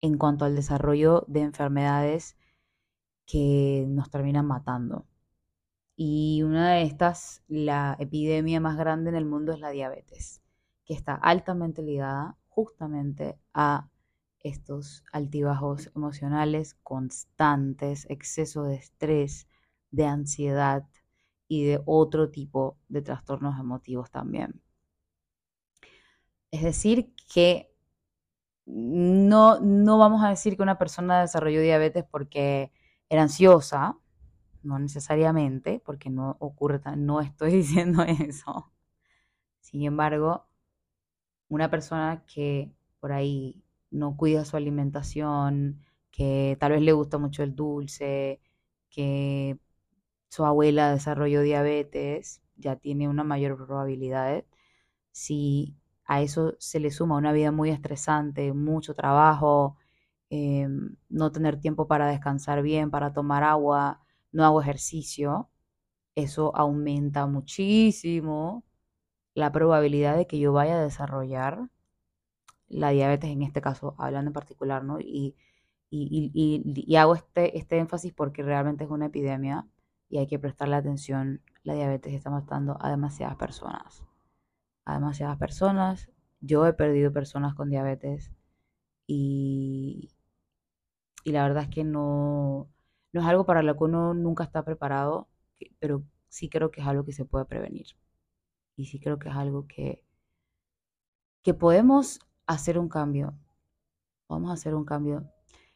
en 0.00 0.16
cuanto 0.18 0.44
al 0.44 0.54
desarrollo 0.54 1.24
de 1.28 1.40
enfermedades 1.40 2.36
que 3.26 3.86
nos 3.88 4.10
terminan 4.10 4.46
matando. 4.46 5.06
Y 5.96 6.42
una 6.42 6.70
de 6.74 6.82
estas, 6.82 7.42
la 7.48 7.96
epidemia 7.98 8.60
más 8.60 8.76
grande 8.76 9.10
en 9.10 9.16
el 9.16 9.24
mundo 9.24 9.52
es 9.52 9.60
la 9.60 9.70
diabetes, 9.70 10.42
que 10.84 10.94
está 10.94 11.14
altamente 11.14 11.82
ligada 11.82 12.36
justamente 12.48 13.38
a 13.52 13.88
estos 14.40 15.02
altibajos 15.12 15.90
emocionales 15.96 16.74
constantes, 16.82 18.06
exceso 18.08 18.62
de 18.64 18.76
estrés, 18.76 19.48
de 19.90 20.06
ansiedad 20.06 20.86
y 21.48 21.64
de 21.64 21.80
otro 21.86 22.30
tipo 22.30 22.78
de 22.88 23.02
trastornos 23.02 23.58
emotivos 23.58 24.10
también. 24.10 24.60
Es 26.50 26.62
decir, 26.62 27.14
que 27.32 27.72
no, 28.66 29.60
no 29.60 29.98
vamos 29.98 30.22
a 30.24 30.28
decir 30.30 30.56
que 30.56 30.62
una 30.62 30.78
persona 30.78 31.20
desarrolló 31.20 31.60
diabetes 31.60 32.04
porque 32.04 32.72
era 33.08 33.22
ansiosa, 33.22 33.98
no 34.62 34.78
necesariamente, 34.78 35.80
porque 35.84 36.10
no 36.10 36.36
ocurre, 36.40 36.80
no 36.96 37.20
estoy 37.20 37.52
diciendo 37.52 38.02
eso. 38.02 38.72
Sin 39.60 39.84
embargo, 39.84 40.46
una 41.48 41.70
persona 41.70 42.24
que 42.26 42.72
por 43.00 43.12
ahí 43.12 43.62
no 43.90 44.16
cuida 44.16 44.44
su 44.44 44.56
alimentación, 44.56 45.80
que 46.10 46.56
tal 46.60 46.72
vez 46.72 46.82
le 46.82 46.92
gusta 46.92 47.18
mucho 47.18 47.42
el 47.42 47.54
dulce, 47.54 48.40
que 48.90 49.58
su 50.28 50.44
abuela 50.44 50.92
desarrolló 50.92 51.42
diabetes, 51.42 52.42
ya 52.56 52.76
tiene 52.76 53.08
una 53.08 53.24
mayor 53.24 53.56
probabilidad. 53.56 54.44
Si 55.12 55.76
a 56.04 56.22
eso 56.22 56.56
se 56.58 56.80
le 56.80 56.90
suma 56.90 57.16
una 57.16 57.32
vida 57.32 57.52
muy 57.52 57.70
estresante, 57.70 58.52
mucho 58.52 58.94
trabajo, 58.94 59.76
em, 60.30 60.96
no 61.08 61.32
tener 61.32 61.60
tiempo 61.60 61.86
para 61.88 62.08
descansar 62.08 62.62
bien, 62.62 62.90
para 62.90 63.12
tomar 63.12 63.44
agua, 63.44 64.00
no 64.32 64.44
hago 64.44 64.60
ejercicio, 64.62 65.50
eso 66.14 66.54
aumenta 66.56 67.26
muchísimo 67.26 68.64
la 69.34 69.52
probabilidad 69.52 70.16
de 70.16 70.26
que 70.26 70.38
yo 70.38 70.52
vaya 70.52 70.76
a 70.78 70.82
desarrollar 70.82 71.70
la 72.68 72.90
diabetes, 72.90 73.30
en 73.30 73.42
este 73.42 73.60
caso, 73.60 73.94
hablando 73.98 74.30
en 74.30 74.34
particular, 74.34 74.84
¿no? 74.84 75.00
Y, 75.00 75.36
hago 76.96 77.14
este, 77.14 77.56
este 77.58 77.78
énfasis 77.78 78.12
porque 78.12 78.42
realmente 78.42 78.84
es 78.84 78.90
una 78.90 79.06
epidemia 79.06 79.66
y 80.08 80.18
hay 80.18 80.26
que 80.26 80.38
prestarle 80.38 80.76
atención. 80.76 81.42
La 81.62 81.74
diabetes 81.74 82.14
está 82.14 82.30
matando 82.30 82.76
a 82.80 82.90
demasiadas 82.90 83.36
personas. 83.36 84.04
A 84.84 84.94
demasiadas 84.94 85.38
personas. 85.38 86.10
Yo 86.40 86.66
he 86.66 86.72
perdido 86.72 87.12
personas 87.12 87.54
con 87.54 87.70
diabetes 87.70 88.32
y, 89.06 90.10
y 91.24 91.32
la 91.32 91.42
verdad 91.42 91.64
es 91.64 91.68
que 91.70 91.84
no, 91.84 92.68
no 93.12 93.20
es 93.20 93.26
algo 93.26 93.44
para 93.46 93.62
lo 93.62 93.76
que 93.76 93.84
uno 93.84 94.14
nunca 94.14 94.44
está 94.44 94.64
preparado, 94.64 95.28
pero 95.80 96.02
sí 96.28 96.48
creo 96.48 96.70
que 96.70 96.80
es 96.80 96.86
algo 96.86 97.04
que 97.04 97.12
se 97.12 97.24
puede 97.24 97.44
prevenir. 97.44 97.86
Y 98.76 98.86
sí 98.86 99.00
creo 99.00 99.18
que 99.18 99.28
es 99.28 99.34
algo 99.34 99.66
que, 99.66 100.04
que 101.42 101.54
podemos 101.54 102.20
hacer 102.46 102.78
un 102.78 102.88
cambio. 102.88 103.34
Vamos 104.28 104.50
a 104.50 104.54
hacer 104.54 104.74
un 104.74 104.84
cambio, 104.84 105.30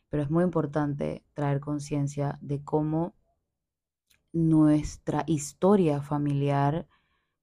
pero 0.09 0.23
es 0.23 0.31
muy 0.31 0.45
importante 0.45 1.25
traer 1.35 1.61
conciencia 1.61 2.39
de 2.43 2.63
cómo 2.63 3.15
nuestra 4.33 5.25
historia 5.27 6.01
familiar 6.01 6.87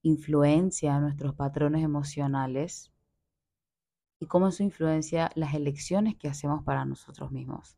influencia 0.01 0.99
nuestros 0.99 1.35
patrones 1.35 1.83
emocionales 1.83 2.91
y 4.19 4.25
cómo 4.25 4.47
eso 4.47 4.63
influencia 4.63 5.31
las 5.35 5.53
elecciones 5.53 6.15
que 6.15 6.27
hacemos 6.27 6.63
para 6.63 6.85
nosotros 6.85 7.31
mismos. 7.31 7.77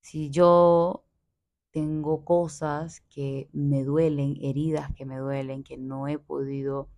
Si 0.00 0.30
yo 0.30 1.04
tengo 1.70 2.24
cosas 2.24 3.02
que 3.10 3.48
me 3.52 3.84
duelen, 3.84 4.36
heridas 4.40 4.92
que 4.94 5.04
me 5.04 5.18
duelen, 5.18 5.62
que 5.62 5.76
no 5.76 6.08
he 6.08 6.18
podido 6.18 6.88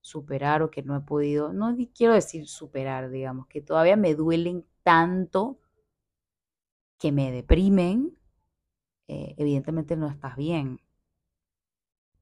superar 0.00 0.62
o 0.62 0.70
que 0.70 0.82
no 0.82 0.96
he 0.96 1.00
podido, 1.00 1.52
no 1.52 1.74
quiero 1.94 2.14
decir 2.14 2.46
superar, 2.48 3.10
digamos, 3.10 3.46
que 3.46 3.60
todavía 3.60 3.96
me 3.96 4.14
duelen 4.14 4.66
tanto 4.82 5.58
que 6.98 7.12
me 7.12 7.32
deprimen, 7.32 8.16
eh, 9.08 9.34
evidentemente 9.36 9.96
no 9.96 10.08
estás 10.08 10.36
bien. 10.36 10.80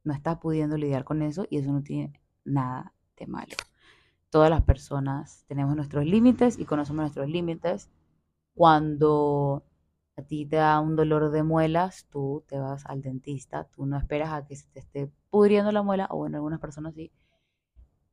No 0.05 0.15
estás 0.15 0.39
pudiendo 0.39 0.77
lidiar 0.77 1.05
con 1.05 1.23
eso 1.23 1.47
y 1.51 1.59
eso 1.59 1.73
no 1.73 1.83
tiene 1.83 2.13
nada 2.45 2.95
de 3.17 3.27
malo. 3.27 3.57
Todas 4.31 4.49
las 4.49 4.63
personas 4.63 5.45
tenemos 5.49 5.77
nuestros 5.77 6.05
límites 6.05 6.59
y 6.59 6.65
conocemos 6.65 7.03
nuestros 7.03 7.29
límites. 7.29 7.91
Cuando 8.55 9.65
a 10.17 10.23
ti 10.23 10.47
te 10.47 10.57
da 10.57 10.81
un 10.81 10.97
dolor 10.97 11.31
de 11.31 11.43
muelas, 11.43 12.07
tú 12.11 12.45
te 12.47 12.59
vas 12.59 12.87
al 12.87 13.03
dentista, 13.03 13.65
tú 13.65 13.87
no 13.87 13.97
esperas 13.97 14.33
a 14.33 14.45
que 14.45 14.57
se 14.57 14.69
te 14.69 14.81
esté 14.81 15.11
pudriendo 15.31 15.73
la 15.73 15.83
muela, 15.83 16.07
o 16.11 16.19
bueno, 16.19 16.37
algunas 16.37 16.61
personas 16.61 16.95
sí, 16.95 17.11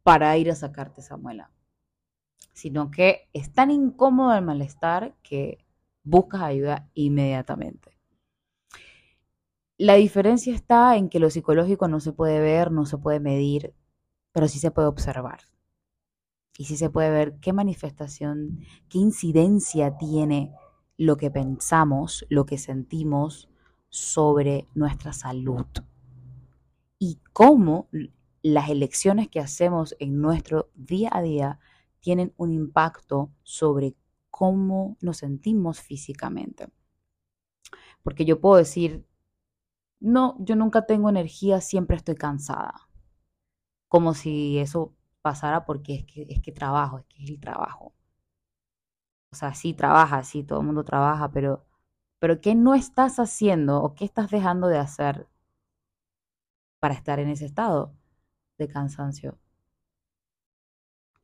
para 0.03 0.35
ir 0.37 0.49
a 0.49 0.55
sacarte 0.55 1.01
esa 1.01 1.17
muela. 1.17 1.51
Sino 2.53 2.89
que 2.91 3.29
es 3.33 3.51
tan 3.53 3.71
incómodo 3.71 4.33
el 4.33 4.43
malestar 4.43 5.15
que 5.21 5.65
buscas 6.03 6.41
ayuda 6.41 6.89
inmediatamente. 6.93 7.96
La 9.79 9.93
diferencia 9.93 10.55
está 10.55 10.97
en 10.97 11.07
que 11.07 11.19
lo 11.19 11.29
psicológico 11.29 11.87
no 11.87 11.99
se 11.99 12.11
puede 12.11 12.39
ver, 12.39 12.71
no 12.71 12.87
se 12.87 12.97
puede 12.97 13.19
medir, 13.19 13.75
pero 14.31 14.47
sí 14.47 14.57
se 14.57 14.71
puede 14.71 14.87
observar. 14.87 15.41
Y 16.57 16.65
sí 16.65 16.77
se 16.77 16.89
puede 16.89 17.11
ver 17.11 17.37
qué 17.39 17.53
manifestación, 17.53 18.61
qué 18.89 18.97
incidencia 18.97 19.95
tiene 19.97 20.51
lo 20.97 21.15
que 21.17 21.29
pensamos, 21.29 22.25
lo 22.29 22.47
que 22.47 22.57
sentimos 22.57 23.49
sobre 23.89 24.67
nuestra 24.73 25.13
salud. 25.13 25.67
Y 26.97 27.19
cómo 27.31 27.87
las 28.41 28.69
elecciones 28.69 29.27
que 29.27 29.39
hacemos 29.39 29.95
en 29.99 30.19
nuestro 30.19 30.71
día 30.73 31.11
a 31.13 31.21
día 31.21 31.59
tienen 31.99 32.33
un 32.37 32.51
impacto 32.51 33.31
sobre 33.43 33.95
cómo 34.31 34.97
nos 35.01 35.17
sentimos 35.17 35.79
físicamente. 35.81 36.67
Porque 38.01 38.25
yo 38.25 38.41
puedo 38.41 38.55
decir, 38.55 39.05
no, 39.99 40.35
yo 40.39 40.55
nunca 40.55 40.85
tengo 40.85 41.09
energía, 41.09 41.61
siempre 41.61 41.97
estoy 41.97 42.15
cansada. 42.15 42.73
Como 43.89 44.13
si 44.13 44.59
eso 44.59 44.93
pasara 45.21 45.65
porque 45.65 45.95
es 45.95 46.05
que, 46.05 46.25
es 46.29 46.41
que 46.41 46.51
trabajo, 46.53 46.99
es 46.99 47.05
que 47.07 47.23
es 47.23 47.29
el 47.31 47.39
trabajo. 47.39 47.93
O 49.31 49.35
sea, 49.35 49.53
sí 49.53 49.73
trabaja, 49.73 50.23
sí, 50.23 50.43
todo 50.43 50.59
el 50.59 50.65
mundo 50.65 50.83
trabaja, 50.83 51.31
pero, 51.31 51.65
pero 52.19 52.41
¿qué 52.41 52.55
no 52.55 52.75
estás 52.75 53.19
haciendo 53.19 53.81
o 53.83 53.95
qué 53.95 54.05
estás 54.05 54.29
dejando 54.31 54.67
de 54.67 54.77
hacer 54.79 55.27
para 56.79 56.93
estar 56.93 57.19
en 57.19 57.29
ese 57.29 57.45
estado 57.45 57.93
de 58.57 58.67
cansancio? 58.67 59.37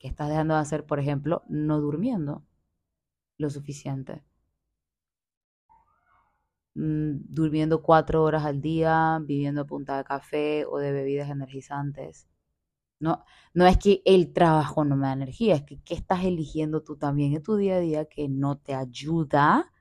que 0.03 0.09
estás 0.09 0.27
dejando 0.27 0.55
de 0.55 0.59
hacer, 0.59 0.85
por 0.85 0.99
ejemplo, 0.99 1.43
no 1.47 1.79
durmiendo 1.79 2.43
lo 3.37 3.49
suficiente. 3.49 4.21
Mm, 6.75 7.17
durmiendo 7.29 7.83
cuatro 7.83 8.23
horas 8.23 8.45
al 8.45 8.59
día, 8.61 9.19
viviendo 9.21 9.61
a 9.61 9.65
punta 9.67 9.97
de 9.97 10.03
café 10.03 10.65
o 10.65 10.79
de 10.79 10.91
bebidas 10.91 11.29
energizantes. 11.29 12.27
No, 12.99 13.25
no 13.53 13.67
es 13.67 13.77
que 13.77 14.01
el 14.05 14.33
trabajo 14.33 14.85
no 14.85 14.95
me 14.97 15.07
da 15.07 15.13
energía, 15.13 15.55
es 15.55 15.63
que 15.63 15.81
¿qué 15.83 15.95
estás 15.95 16.25
eligiendo 16.25 16.83
tú 16.83 16.97
también 16.97 17.33
en 17.35 17.43
tu 17.43 17.57
día 17.57 17.75
a 17.77 17.79
día 17.79 18.05
que 18.05 18.29
no 18.29 18.57
te 18.57 18.75
ayuda 18.75 19.71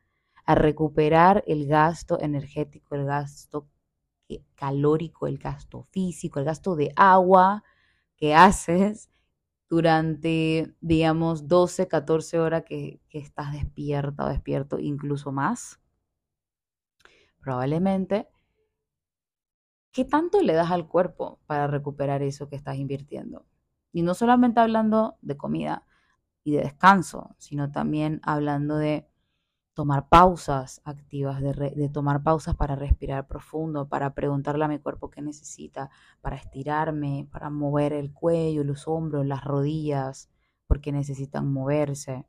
a 0.46 0.54
recuperar 0.56 1.44
el 1.46 1.66
gasto 1.68 2.20
energético, 2.20 2.96
el 2.96 3.06
gasto 3.06 3.68
calórico, 4.56 5.26
el 5.28 5.38
gasto 5.38 5.84
físico, 5.92 6.40
el 6.40 6.46
gasto 6.46 6.76
de 6.76 6.92
agua 6.96 7.64
que 8.16 8.34
haces 8.34 9.10
durante, 9.70 10.74
digamos, 10.80 11.48
12, 11.48 11.88
14 11.88 12.40
horas 12.40 12.64
que 12.66 13.00
estás 13.10 13.52
despierta 13.52 14.26
o 14.26 14.30
despierto, 14.30 14.78
incluso 14.80 15.32
más 15.32 15.81
probablemente, 17.42 18.28
¿qué 19.92 20.04
tanto 20.04 20.40
le 20.40 20.54
das 20.54 20.70
al 20.70 20.88
cuerpo 20.88 21.40
para 21.46 21.66
recuperar 21.66 22.22
eso 22.22 22.48
que 22.48 22.56
estás 22.56 22.76
invirtiendo? 22.76 23.44
Y 23.92 24.02
no 24.02 24.14
solamente 24.14 24.60
hablando 24.60 25.18
de 25.20 25.36
comida 25.36 25.86
y 26.44 26.52
de 26.52 26.62
descanso, 26.62 27.34
sino 27.38 27.70
también 27.70 28.20
hablando 28.24 28.76
de 28.76 29.06
tomar 29.74 30.08
pausas 30.08 30.82
activas, 30.84 31.40
de, 31.40 31.88
tomar 31.92 32.22
pausas 32.22 32.54
para 32.56 32.76
respirar 32.76 33.26
profundo, 33.26 33.88
para 33.88 34.14
preguntarle 34.14 34.64
a 34.64 34.68
mi 34.68 34.78
cuerpo 34.78 35.10
qué 35.10 35.22
necesita, 35.22 35.90
para 36.20 36.36
estirarme, 36.36 37.28
para 37.30 37.50
mover 37.50 37.92
el 37.92 38.12
cuello, 38.12 38.64
los 38.64 38.86
hombros, 38.86 39.26
las 39.26 39.44
rodillas, 39.44 40.30
porque 40.66 40.92
necesitan 40.92 41.52
moverse. 41.52 42.26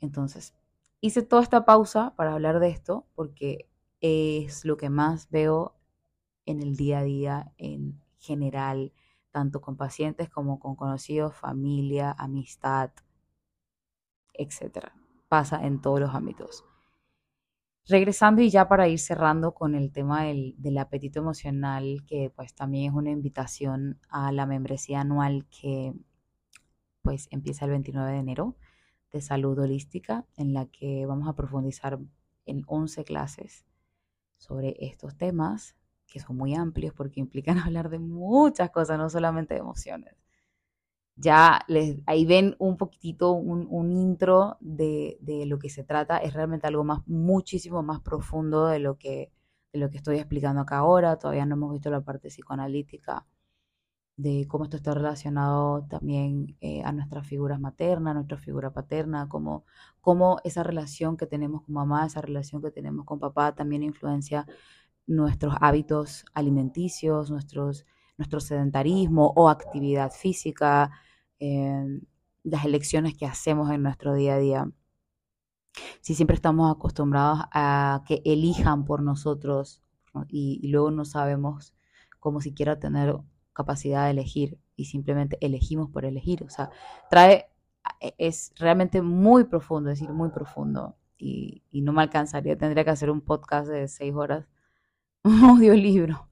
Entonces, 0.00 0.54
hice 1.00 1.22
toda 1.22 1.42
esta 1.42 1.64
pausa 1.64 2.14
para 2.16 2.34
hablar 2.34 2.60
de 2.60 2.70
esto 2.70 3.06
porque 3.14 3.68
es 4.00 4.64
lo 4.64 4.76
que 4.76 4.90
más 4.90 5.30
veo 5.30 5.76
en 6.46 6.62
el 6.62 6.76
día 6.76 7.00
a 7.00 7.02
día 7.02 7.52
en 7.58 8.00
general, 8.18 8.92
tanto 9.30 9.60
con 9.60 9.76
pacientes 9.76 10.28
como 10.30 10.58
con 10.58 10.76
conocidos, 10.76 11.34
familia, 11.34 12.14
amistad, 12.18 12.90
etc. 14.32 14.88
Pasa 15.28 15.64
en 15.66 15.80
todos 15.80 16.00
los 16.00 16.14
ámbitos. 16.14 16.64
Regresando 17.86 18.42
y 18.42 18.50
ya 18.50 18.68
para 18.68 18.88
ir 18.88 18.98
cerrando 18.98 19.54
con 19.54 19.74
el 19.74 19.92
tema 19.92 20.24
del, 20.24 20.54
del, 20.58 20.76
apetito 20.78 21.20
emocional, 21.20 22.04
que 22.06 22.30
pues 22.34 22.54
también 22.54 22.90
es 22.90 22.96
una 22.96 23.10
invitación 23.10 23.98
a 24.10 24.30
la 24.30 24.44
membresía 24.46 25.00
anual 25.00 25.46
que 25.48 25.94
pues 27.02 27.28
empieza 27.30 27.64
el 27.64 27.70
29 27.70 28.12
de 28.12 28.18
enero 28.18 28.56
de 29.12 29.20
salud 29.20 29.58
holística 29.58 30.26
en 30.36 30.52
la 30.52 30.66
que 30.66 31.06
vamos 31.06 31.28
a 31.28 31.34
profundizar 31.34 31.98
en 32.46 32.64
11 32.66 33.04
clases 33.04 33.64
sobre 34.36 34.76
estos 34.80 35.16
temas 35.16 35.76
que 36.06 36.20
son 36.20 36.36
muy 36.36 36.54
amplios 36.54 36.94
porque 36.94 37.20
implican 37.20 37.58
hablar 37.58 37.90
de 37.90 37.98
muchas 37.98 38.70
cosas, 38.70 38.98
no 38.98 39.08
solamente 39.10 39.54
de 39.54 39.60
emociones. 39.60 40.14
Ya 41.16 41.60
les, 41.66 42.00
ahí 42.06 42.24
ven 42.24 42.54
un 42.58 42.76
poquitito, 42.76 43.32
un, 43.32 43.90
intro 43.92 44.56
de, 44.60 45.18
de, 45.20 45.46
lo 45.46 45.58
que 45.58 45.68
se 45.68 45.82
trata. 45.82 46.18
Es 46.18 46.32
realmente 46.32 46.68
algo 46.68 46.84
más, 46.84 47.00
muchísimo 47.08 47.82
más 47.82 48.00
profundo 48.00 48.66
de 48.66 48.78
lo 48.78 48.98
que, 48.98 49.32
de 49.72 49.80
lo 49.80 49.90
que 49.90 49.96
estoy 49.96 50.18
explicando 50.18 50.60
acá 50.60 50.78
ahora. 50.78 51.18
Todavía 51.18 51.44
no 51.44 51.56
hemos 51.56 51.72
visto 51.72 51.90
la 51.90 52.02
parte 52.02 52.28
psicoanalítica 52.28 53.26
de 54.18 54.46
cómo 54.48 54.64
esto 54.64 54.76
está 54.76 54.94
relacionado 54.94 55.84
también 55.84 56.56
eh, 56.60 56.82
a 56.82 56.92
nuestras 56.92 57.24
figuras 57.26 57.60
maternas, 57.60 58.10
a 58.10 58.14
nuestra 58.14 58.36
figura 58.36 58.72
paterna, 58.72 59.28
cómo, 59.28 59.64
cómo 60.00 60.38
esa 60.42 60.64
relación 60.64 61.16
que 61.16 61.26
tenemos 61.26 61.62
con 61.62 61.74
mamá, 61.74 62.04
esa 62.04 62.20
relación 62.20 62.60
que 62.60 62.72
tenemos 62.72 63.06
con 63.06 63.20
papá 63.20 63.54
también 63.54 63.84
influencia 63.84 64.44
nuestros 65.06 65.54
hábitos 65.60 66.24
alimenticios, 66.34 67.30
nuestros, 67.30 67.86
nuestro 68.18 68.40
sedentarismo 68.40 69.32
o 69.36 69.48
actividad 69.48 70.10
física, 70.10 70.90
eh, 71.38 72.00
las 72.42 72.64
elecciones 72.64 73.16
que 73.16 73.24
hacemos 73.24 73.70
en 73.70 73.84
nuestro 73.84 74.14
día 74.14 74.34
a 74.34 74.38
día. 74.38 74.70
Si 76.00 76.14
siempre 76.16 76.34
estamos 76.34 76.74
acostumbrados 76.74 77.44
a 77.52 78.02
que 78.06 78.20
elijan 78.24 78.84
por 78.84 79.00
nosotros 79.00 79.80
y, 80.28 80.58
y 80.60 80.68
luego 80.68 80.90
no 80.90 81.04
sabemos 81.04 81.72
cómo 82.18 82.40
siquiera 82.40 82.80
tener 82.80 83.16
capacidad 83.58 84.04
de 84.04 84.12
elegir 84.12 84.58
y 84.76 84.86
simplemente 84.86 85.36
elegimos 85.40 85.90
por 85.90 86.04
elegir. 86.04 86.44
O 86.44 86.48
sea, 86.50 86.70
trae, 87.10 87.50
e, 88.00 88.14
es 88.18 88.52
realmente 88.56 89.02
muy 89.02 89.44
profundo, 89.44 89.90
es 89.90 89.98
decir, 89.98 90.14
muy 90.14 90.30
profundo. 90.30 90.96
Y, 91.18 91.64
no 91.72 91.92
me 91.92 92.02
alcanzaría, 92.02 92.56
tendría 92.56 92.84
que 92.84 92.90
hacer 92.90 93.10
un 93.10 93.20
podcast 93.20 93.68
de 93.68 93.88
seis 93.88 94.14
horas, 94.14 94.46
un 95.24 95.44
audiolibro, 95.44 96.28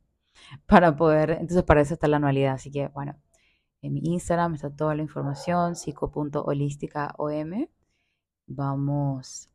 para 0.66 0.96
poder, 0.96 1.30
entonces 1.32 1.64
para 1.64 1.82
eso 1.82 1.94
está 1.94 2.08
la 2.08 2.18
anualidad. 2.18 2.54
Así 2.54 2.70
que 2.70 2.88
bueno, 2.88 3.16
en 3.82 3.94
mi 3.94 4.00
Instagram 4.04 4.54
está 4.54 4.70
toda 4.70 4.94
la 4.94 5.02
información, 5.02 5.76
psico.holísticaom. 5.76 7.68
Vamos 8.48 9.50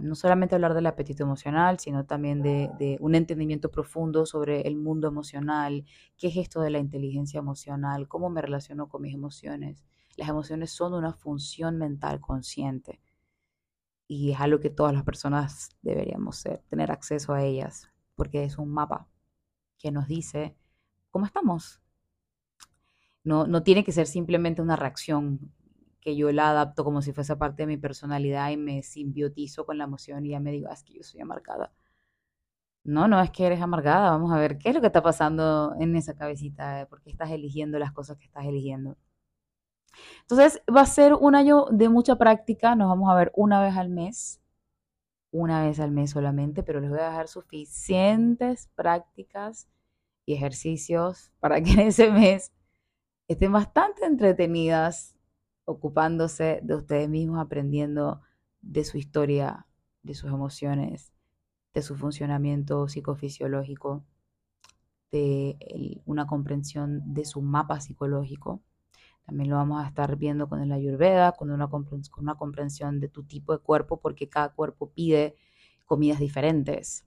no 0.00 0.14
solamente 0.14 0.54
hablar 0.54 0.74
del 0.74 0.86
apetito 0.86 1.22
emocional, 1.22 1.78
sino 1.78 2.04
también 2.04 2.42
de, 2.42 2.98
un 3.00 3.14
entendimiento 3.14 3.70
profundo 3.70 4.26
sobre 4.26 4.62
el 4.62 4.76
mundo 4.76 5.08
emocional, 5.08 5.84
qué 6.16 6.28
es 6.28 6.36
esto 6.36 6.60
de 6.60 6.70
la 6.70 6.78
inteligencia 6.78 7.38
emocional, 7.38 8.08
cómo 8.08 8.30
me 8.30 8.42
relaciono 8.42 8.88
con 8.88 9.02
mis 9.02 9.14
emociones. 9.14 9.84
Las 10.16 10.28
emociones 10.28 10.70
son 10.70 10.94
una 10.94 11.12
función 11.12 11.78
mental 11.78 12.20
consciente 12.20 13.00
y 14.06 14.32
es 14.32 14.40
algo 14.40 14.60
que 14.60 14.70
todas 14.70 14.92
las 14.92 15.02
personas 15.02 15.70
deberíamos 15.82 16.36
ser, 16.36 16.62
tener 16.68 16.90
acceso 16.90 17.32
a 17.32 17.42
ellas, 17.42 17.90
porque 18.14 18.44
es 18.44 18.58
un 18.58 18.70
mapa 18.70 19.08
que 19.78 19.90
nos 19.90 20.06
dice 20.06 20.56
cómo 21.10 21.24
estamos. 21.24 21.80
No, 23.24 23.46
no 23.46 23.62
tiene 23.62 23.82
que 23.82 23.92
ser 23.92 24.06
simplemente 24.06 24.60
una 24.60 24.76
reacción 24.76 25.53
que 26.04 26.16
yo 26.16 26.30
la 26.32 26.50
adapto 26.50 26.84
como 26.84 27.02
si 27.02 27.12
fuese 27.12 27.34
parte 27.36 27.62
de 27.62 27.66
mi 27.66 27.78
personalidad 27.78 28.50
y 28.50 28.58
me 28.58 28.82
simbiotizo 28.82 29.64
con 29.66 29.78
la 29.78 29.84
emoción 29.84 30.26
y 30.26 30.30
ya 30.30 30.40
me 30.40 30.52
digo, 30.52 30.68
ah, 30.70 30.74
es 30.74 30.84
que 30.84 30.94
yo 30.94 31.02
soy 31.02 31.20
amargada. 31.22 31.72
No, 32.84 33.08
no 33.08 33.20
es 33.20 33.30
que 33.30 33.46
eres 33.46 33.62
amargada, 33.62 34.10
vamos 34.10 34.30
a 34.32 34.38
ver 34.38 34.58
qué 34.58 34.68
es 34.68 34.74
lo 34.74 34.82
que 34.82 34.88
está 34.88 35.02
pasando 35.02 35.74
en 35.80 35.96
esa 35.96 36.14
cabecita, 36.14 36.86
por 36.90 37.00
qué 37.02 37.10
estás 37.10 37.30
eligiendo 37.30 37.78
las 37.78 37.92
cosas 37.92 38.18
que 38.18 38.26
estás 38.26 38.44
eligiendo. 38.44 38.98
Entonces 40.22 40.62
va 40.74 40.82
a 40.82 40.86
ser 40.86 41.14
un 41.14 41.34
año 41.34 41.66
de 41.70 41.88
mucha 41.88 42.16
práctica, 42.16 42.74
nos 42.76 42.88
vamos 42.88 43.10
a 43.10 43.14
ver 43.14 43.32
una 43.34 43.62
vez 43.62 43.76
al 43.76 43.88
mes, 43.88 44.40
una 45.30 45.64
vez 45.64 45.80
al 45.80 45.90
mes 45.90 46.10
solamente, 46.10 46.62
pero 46.62 46.80
les 46.80 46.90
voy 46.90 47.00
a 47.00 47.08
dejar 47.08 47.28
suficientes 47.28 48.68
prácticas 48.74 49.68
y 50.26 50.34
ejercicios 50.34 51.32
para 51.40 51.62
que 51.62 51.72
en 51.72 51.80
ese 51.80 52.10
mes 52.10 52.52
estén 53.28 53.52
bastante 53.52 54.04
entretenidas 54.04 55.13
ocupándose 55.64 56.60
de 56.62 56.74
ustedes 56.74 57.08
mismos, 57.08 57.38
aprendiendo 57.38 58.20
de 58.60 58.84
su 58.84 58.98
historia, 58.98 59.66
de 60.02 60.14
sus 60.14 60.30
emociones, 60.30 61.12
de 61.72 61.82
su 61.82 61.96
funcionamiento 61.96 62.88
psicofisiológico, 62.88 64.04
de 65.10 66.02
una 66.06 66.26
comprensión 66.26 67.14
de 67.14 67.24
su 67.24 67.40
mapa 67.40 67.80
psicológico. 67.80 68.62
También 69.26 69.48
lo 69.50 69.56
vamos 69.56 69.82
a 69.82 69.86
estar 69.86 70.16
viendo 70.16 70.48
con 70.48 70.60
el 70.60 70.72
ayurveda, 70.72 71.32
con 71.32 71.50
una, 71.50 71.68
con 71.68 71.86
una 72.18 72.34
comprensión 72.34 73.00
de 73.00 73.08
tu 73.08 73.24
tipo 73.24 73.52
de 73.52 73.58
cuerpo, 73.58 74.00
porque 74.00 74.28
cada 74.28 74.50
cuerpo 74.50 74.90
pide 74.90 75.36
comidas 75.86 76.18
diferentes. 76.18 77.06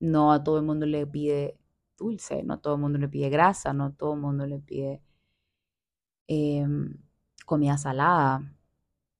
No 0.00 0.32
a 0.32 0.42
todo 0.42 0.58
el 0.58 0.64
mundo 0.64 0.86
le 0.86 1.06
pide 1.06 1.56
dulce, 1.96 2.42
no 2.42 2.54
a 2.54 2.60
todo 2.60 2.74
el 2.74 2.80
mundo 2.80 2.98
le 2.98 3.08
pide 3.08 3.30
grasa, 3.30 3.72
no 3.72 3.84
a 3.86 3.92
todo 3.92 4.14
el 4.14 4.20
mundo 4.20 4.46
le 4.46 4.58
pide 4.58 5.02
em, 6.26 6.96
comida 7.50 7.76
salada. 7.78 8.44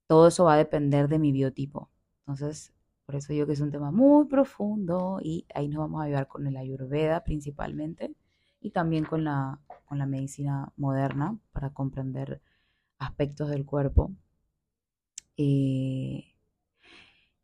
Todo 0.06 0.28
eso 0.28 0.44
va 0.44 0.54
a 0.54 0.56
depender 0.56 1.08
de 1.08 1.18
mi 1.18 1.32
biotipo. 1.32 1.90
Entonces, 2.20 2.72
por 3.04 3.16
eso 3.16 3.32
digo 3.32 3.46
que 3.46 3.54
es 3.54 3.60
un 3.60 3.72
tema 3.72 3.90
muy 3.90 4.26
profundo 4.26 5.18
y 5.20 5.46
ahí 5.52 5.66
nos 5.68 5.80
vamos 5.80 6.00
a 6.00 6.04
ayudar 6.04 6.28
con 6.28 6.46
el 6.46 6.56
ayurveda 6.56 7.24
principalmente 7.24 8.14
y 8.60 8.70
también 8.70 9.04
con 9.04 9.24
la, 9.24 9.58
con 9.84 9.98
la 9.98 10.06
medicina 10.06 10.72
moderna 10.76 11.36
para 11.52 11.70
comprender 11.70 12.40
aspectos 12.98 13.50
del 13.50 13.66
cuerpo. 13.66 14.12
Eh, 15.36 16.36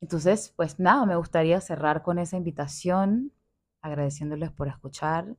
entonces, 0.00 0.52
pues 0.56 0.78
nada, 0.78 1.04
me 1.04 1.16
gustaría 1.16 1.60
cerrar 1.60 2.02
con 2.04 2.20
esa 2.20 2.36
invitación, 2.36 3.32
agradeciéndoles 3.80 4.52
por 4.52 4.68
escuchar, 4.68 5.36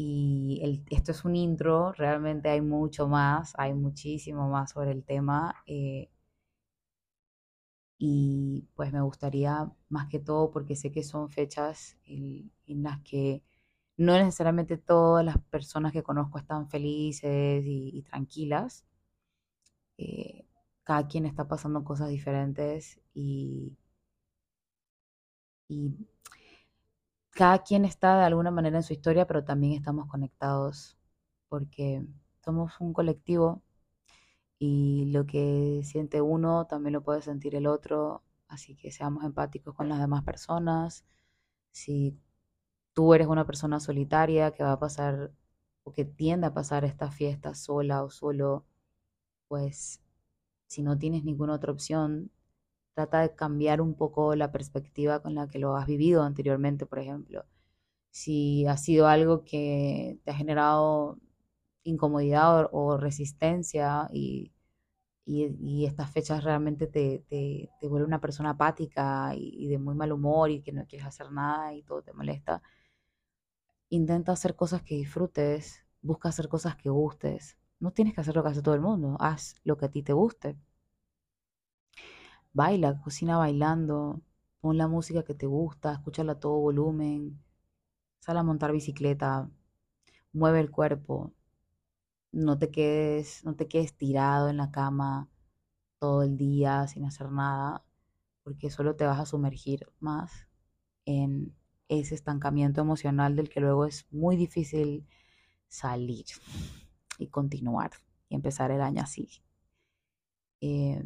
y 0.00 0.84
esto 0.90 1.10
es 1.10 1.24
un 1.24 1.34
intro, 1.36 1.92
realmente 1.92 2.48
hay 2.48 2.60
mucho 2.60 3.08
más, 3.08 3.52
hay 3.58 3.74
muchísimo 3.74 4.48
más 4.48 4.70
sobre 4.70 4.92
el 4.92 5.04
tema. 5.04 5.56
Eh, 5.66 6.08
y 7.98 8.68
pues 8.76 8.92
me 8.92 9.00
gustaría 9.02 9.70
más 9.88 10.08
que 10.08 10.18
todo, 10.20 10.50
porque 10.50 10.76
sé 10.76 10.92
que 10.92 11.02
son 11.02 11.30
fechas 11.30 11.96
en, 12.04 12.52
las 12.66 13.00
que 13.02 13.42
no 13.96 14.12
necesariamente 14.18 14.78
todas 14.78 15.24
las 15.24 15.38
personas 15.50 15.92
que 15.92 16.02
conozco 16.04 16.38
están 16.38 16.68
felices 16.70 17.64
y, 17.66 18.02
tranquilas, 18.02 18.84
Eh, 19.98 20.46
cada 20.84 21.06
quien 21.08 21.26
está 21.26 21.48
pasando 21.48 21.84
cosas 21.84 22.08
diferentes 22.08 23.00
y 23.14 23.76
cada 27.38 27.62
quien 27.62 27.84
está 27.84 28.18
de 28.18 28.24
alguna 28.24 28.50
manera 28.50 28.78
en 28.78 28.82
su 28.82 28.92
historia, 28.92 29.24
pero 29.24 29.44
también 29.44 29.74
estamos 29.74 30.08
conectados 30.08 30.98
porque 31.48 32.04
somos 32.44 32.72
un 32.80 32.92
colectivo 32.92 33.62
y 34.58 35.06
lo 35.12 35.24
que 35.24 35.82
siente 35.84 36.20
uno 36.20 36.66
también 36.66 36.94
lo 36.94 37.04
puede 37.04 37.22
sentir 37.22 37.54
el 37.54 37.68
otro, 37.68 38.24
así 38.48 38.74
que 38.74 38.90
seamos 38.90 39.22
empáticos 39.22 39.72
con 39.76 39.88
las 39.88 40.00
demás 40.00 40.24
personas. 40.24 41.04
Si 41.70 42.18
tú 42.92 43.14
eres 43.14 43.28
una 43.28 43.46
persona 43.46 43.78
solitaria 43.80 44.52
que 44.52 44.64
va 44.64 44.72
a 44.72 44.80
pasar 44.80 45.32
o 45.84 45.92
que 45.92 46.04
tiende 46.04 46.48
a 46.48 46.54
pasar 46.54 46.84
esta 46.84 47.12
fiesta 47.12 47.54
sola 47.54 48.02
o 48.02 48.10
solo, 48.10 48.66
pues 49.48 50.02
si 50.66 50.82
no 50.82 50.98
tienes 50.98 51.24
ninguna 51.24 51.54
otra 51.54 51.72
opción, 51.72 52.32
trata 52.98 53.20
de 53.20 53.34
cambiar 53.34 53.80
un 53.80 53.94
poco 53.94 54.34
la 54.34 54.50
perspectiva 54.50 55.20
con 55.22 55.36
la 55.36 55.48
que 55.48 55.60
lo 55.60 55.76
has 55.76 55.86
vivido 55.86 56.24
anteriormente, 56.24 56.84
por 56.84 56.98
ejemplo. 56.98 57.44
Si 58.10 58.66
ha 58.66 58.76
sido 58.76 59.08
algo 59.08 59.44
que 59.44 60.18
te 60.24 60.32
ha 60.32 60.34
generado 60.34 61.18
incomodidad 61.84 62.68
o, 62.72 62.96
resistencia 62.98 64.08
y, 64.12 64.52
y, 65.26 65.86
estas 65.86 66.10
fechas 66.10 66.44
realmente 66.44 66.86
te, 66.88 67.24
te, 67.28 67.70
te 67.80 67.88
vuelve 67.88 68.06
una 68.06 68.20
persona 68.20 68.50
apática 68.50 69.34
y, 69.36 69.54
y, 69.66 69.68
de 69.68 69.78
muy 69.78 69.94
mal 69.94 70.12
humor 70.12 70.50
y 70.50 70.62
que 70.62 70.72
no 70.72 70.86
quieres 70.86 71.06
hacer 71.06 71.30
nada 71.32 71.74
y 71.74 71.82
todo 71.84 72.02
te 72.02 72.12
molesta, 72.12 72.62
intenta 73.90 74.32
hacer 74.32 74.56
cosas 74.56 74.82
que 74.82 74.96
disfrutes, 74.96 75.84
busca 76.02 76.28
hacer 76.30 76.48
cosas 76.48 76.76
que 76.76 76.90
gustes. 76.90 77.56
No 77.80 77.92
tienes 77.92 78.14
que 78.14 78.22
hacer 78.22 78.34
lo 78.36 78.42
que 78.42 78.50
hace 78.50 78.62
todo 78.62 78.74
el 78.74 78.80
mundo, 78.80 79.16
haz 79.20 79.54
lo 79.64 79.76
que 79.76 79.86
a 79.86 79.90
ti 79.90 80.02
te 80.02 80.12
guste. 80.12 80.56
Baila, 82.58 83.00
cocina 83.04 83.38
bailando, 83.38 84.20
pon 84.60 84.76
la 84.78 84.88
música 84.88 85.22
que 85.22 85.34
te 85.34 85.46
gusta, 85.46 85.92
escúchala 85.92 86.32
a 86.32 86.40
todo 86.40 86.58
volumen, 86.58 87.40
sal 88.18 88.36
a 88.36 88.42
montar 88.42 88.72
bicicleta, 88.72 89.48
mueve 90.32 90.58
el 90.58 90.70
cuerpo, 90.72 91.32
no 92.32 92.58
te 92.58 92.70
quedes, 92.72 93.44
no 93.44 93.54
te 93.54 93.68
quedes 93.68 93.96
tirado 93.96 94.48
en 94.48 94.56
la 94.56 94.72
cama 94.72 95.28
todo 96.00 96.24
el 96.24 96.36
día 96.36 96.88
sin 96.88 97.04
hacer 97.04 97.30
nada, 97.30 97.84
porque 98.42 98.70
solo 98.70 98.96
te 98.96 99.04
vas 99.06 99.20
a 99.20 99.26
sumergir 99.26 99.86
más 100.00 100.48
en 101.04 101.54
ese 101.88 102.16
estancamiento 102.16 102.80
emocional 102.80 103.36
del 103.36 103.50
que 103.50 103.60
luego 103.60 103.86
es 103.86 104.08
muy 104.10 104.36
difícil 104.36 105.06
salir 105.68 106.26
y 107.18 107.28
continuar 107.28 107.92
y 108.28 108.34
empezar 108.34 108.72
el 108.72 108.80
año 108.82 109.02
así. 109.02 109.28
Eh, 110.60 111.04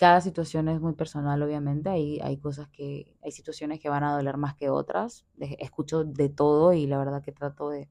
cada 0.00 0.22
situación 0.22 0.68
es 0.68 0.80
muy 0.80 0.94
personal, 0.94 1.42
obviamente. 1.42 1.90
Hay, 1.90 2.20
hay 2.20 2.38
cosas 2.38 2.68
que, 2.70 3.14
hay 3.22 3.32
situaciones 3.32 3.80
que 3.80 3.90
van 3.90 4.02
a 4.02 4.14
doler 4.14 4.38
más 4.38 4.54
que 4.54 4.70
otras. 4.70 5.26
escucho 5.38 6.04
de 6.04 6.30
todo 6.30 6.72
y 6.72 6.86
la 6.86 6.96
verdad 6.96 7.22
que 7.22 7.32
trato 7.32 7.68
de, 7.68 7.90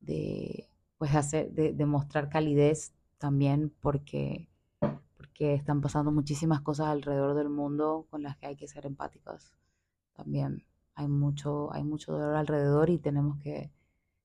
de 0.00 0.70
pues 0.96 1.14
hacer, 1.14 1.52
de, 1.52 1.86
mostrar 1.86 2.30
calidez 2.30 2.94
también 3.18 3.74
porque, 3.82 4.48
porque 5.18 5.52
están 5.54 5.82
pasando 5.82 6.12
muchísimas 6.12 6.62
cosas 6.62 6.86
alrededor 6.86 7.34
del 7.34 7.50
mundo 7.50 8.06
con 8.10 8.22
las 8.22 8.38
que 8.38 8.46
hay 8.46 8.56
que 8.56 8.66
ser 8.66 8.86
empáticos. 8.86 9.52
También 10.14 10.64
hay 10.94 11.08
mucho, 11.08 11.74
hay 11.74 11.84
mucho 11.84 12.12
dolor 12.12 12.36
alrededor 12.36 12.88
y 12.88 12.98
tenemos 12.98 13.38
que 13.38 13.70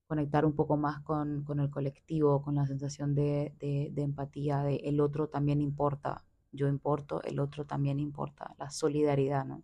conectar 0.08 0.46
un 0.46 0.54
poco 0.54 0.78
más 0.78 1.02
con, 1.02 1.44
con 1.44 1.60
el 1.60 1.70
colectivo, 1.70 2.42
con 2.42 2.56
la 2.56 2.66
sensación 2.66 3.14
de, 3.14 3.54
de, 3.60 3.90
de 3.92 4.04
empatía, 4.04 4.64
de 4.64 4.78
el 4.86 5.02
otro 5.02 5.28
también 5.28 5.62
importa, 5.62 6.24
yo 6.52 6.68
importo, 6.68 7.22
el 7.24 7.40
otro 7.40 7.66
también 7.66 8.00
importa, 8.00 8.56
la 8.58 8.70
solidaridad, 8.70 9.46
¿no? 9.46 9.64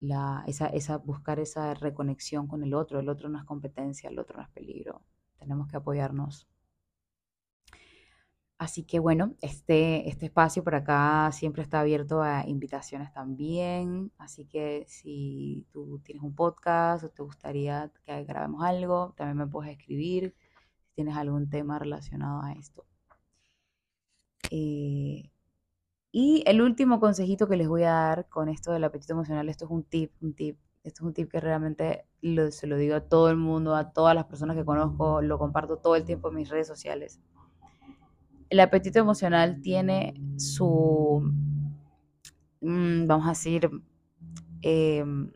La, 0.00 0.44
esa, 0.46 0.66
esa, 0.68 0.96
buscar 0.98 1.40
esa 1.40 1.74
reconexión 1.74 2.46
con 2.46 2.62
el 2.62 2.74
otro, 2.74 3.00
el 3.00 3.08
otro 3.08 3.28
no 3.28 3.38
es 3.38 3.44
competencia, 3.44 4.10
el 4.10 4.18
otro 4.18 4.36
no 4.36 4.42
es 4.44 4.50
peligro, 4.50 5.02
tenemos 5.38 5.68
que 5.68 5.76
apoyarnos. 5.76 6.48
Así 8.58 8.82
que 8.82 8.98
bueno, 8.98 9.36
este, 9.40 10.08
este 10.08 10.26
espacio 10.26 10.64
por 10.64 10.74
acá 10.74 11.30
siempre 11.32 11.62
está 11.62 11.78
abierto 11.80 12.22
a 12.22 12.44
invitaciones 12.46 13.12
también. 13.12 14.10
Así 14.18 14.46
que 14.46 14.84
si 14.88 15.64
tú 15.72 16.00
tienes 16.04 16.24
un 16.24 16.34
podcast 16.34 17.04
o 17.04 17.10
te 17.10 17.22
gustaría 17.22 17.92
que 18.04 18.24
grabemos 18.24 18.64
algo, 18.64 19.14
también 19.16 19.36
me 19.38 19.46
puedes 19.46 19.70
escribir 19.70 20.34
si 20.76 20.90
tienes 20.92 21.16
algún 21.16 21.48
tema 21.48 21.78
relacionado 21.78 22.42
a 22.42 22.52
esto. 22.52 22.84
Eh, 24.50 25.30
y 26.10 26.42
el 26.46 26.62
último 26.62 27.00
consejito 27.00 27.48
que 27.48 27.56
les 27.56 27.68
voy 27.68 27.82
a 27.84 27.92
dar 27.92 28.28
con 28.28 28.48
esto 28.48 28.72
del 28.72 28.84
apetito 28.84 29.12
emocional, 29.12 29.48
esto 29.48 29.66
es 29.66 29.70
un 29.70 29.84
tip, 29.84 30.12
un 30.22 30.34
tip, 30.34 30.58
esto 30.82 31.02
es 31.02 31.06
un 31.06 31.12
tip 31.12 31.30
que 31.30 31.40
realmente 31.40 32.06
se 32.50 32.66
lo 32.66 32.76
digo 32.76 32.96
a 32.96 33.00
todo 33.02 33.30
el 33.30 33.36
mundo, 33.36 33.76
a 33.76 33.92
todas 33.92 34.14
las 34.14 34.24
personas 34.24 34.56
que 34.56 34.64
conozco, 34.64 35.22
lo 35.22 35.38
comparto 35.38 35.76
todo 35.78 35.96
el 35.96 36.04
tiempo 36.04 36.28
en 36.28 36.36
mis 36.36 36.48
redes 36.48 36.66
sociales. 36.66 37.20
El 38.50 38.60
apetito 38.60 38.98
emocional 38.98 39.60
tiene 39.60 40.14
su, 40.38 41.22
mm, 42.60 43.06
vamos 43.06 43.26
a 43.26 43.30
decir, 43.30 43.70
em, 44.62 45.30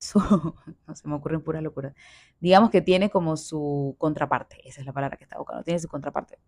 no 0.86 0.94
se 0.94 1.08
me 1.08 1.14
ocurren 1.14 1.42
pura 1.42 1.60
locura, 1.60 1.94
digamos 2.40 2.70
que 2.70 2.80
tiene 2.80 3.10
como 3.10 3.36
su 3.36 3.96
contraparte, 3.98 4.66
esa 4.68 4.80
es 4.80 4.86
la 4.86 4.92
palabra 4.92 5.16
que 5.16 5.24
está 5.24 5.38
buscando, 5.38 5.62
tiene 5.64 5.80
su 5.80 5.88
contraparte. 5.88 6.38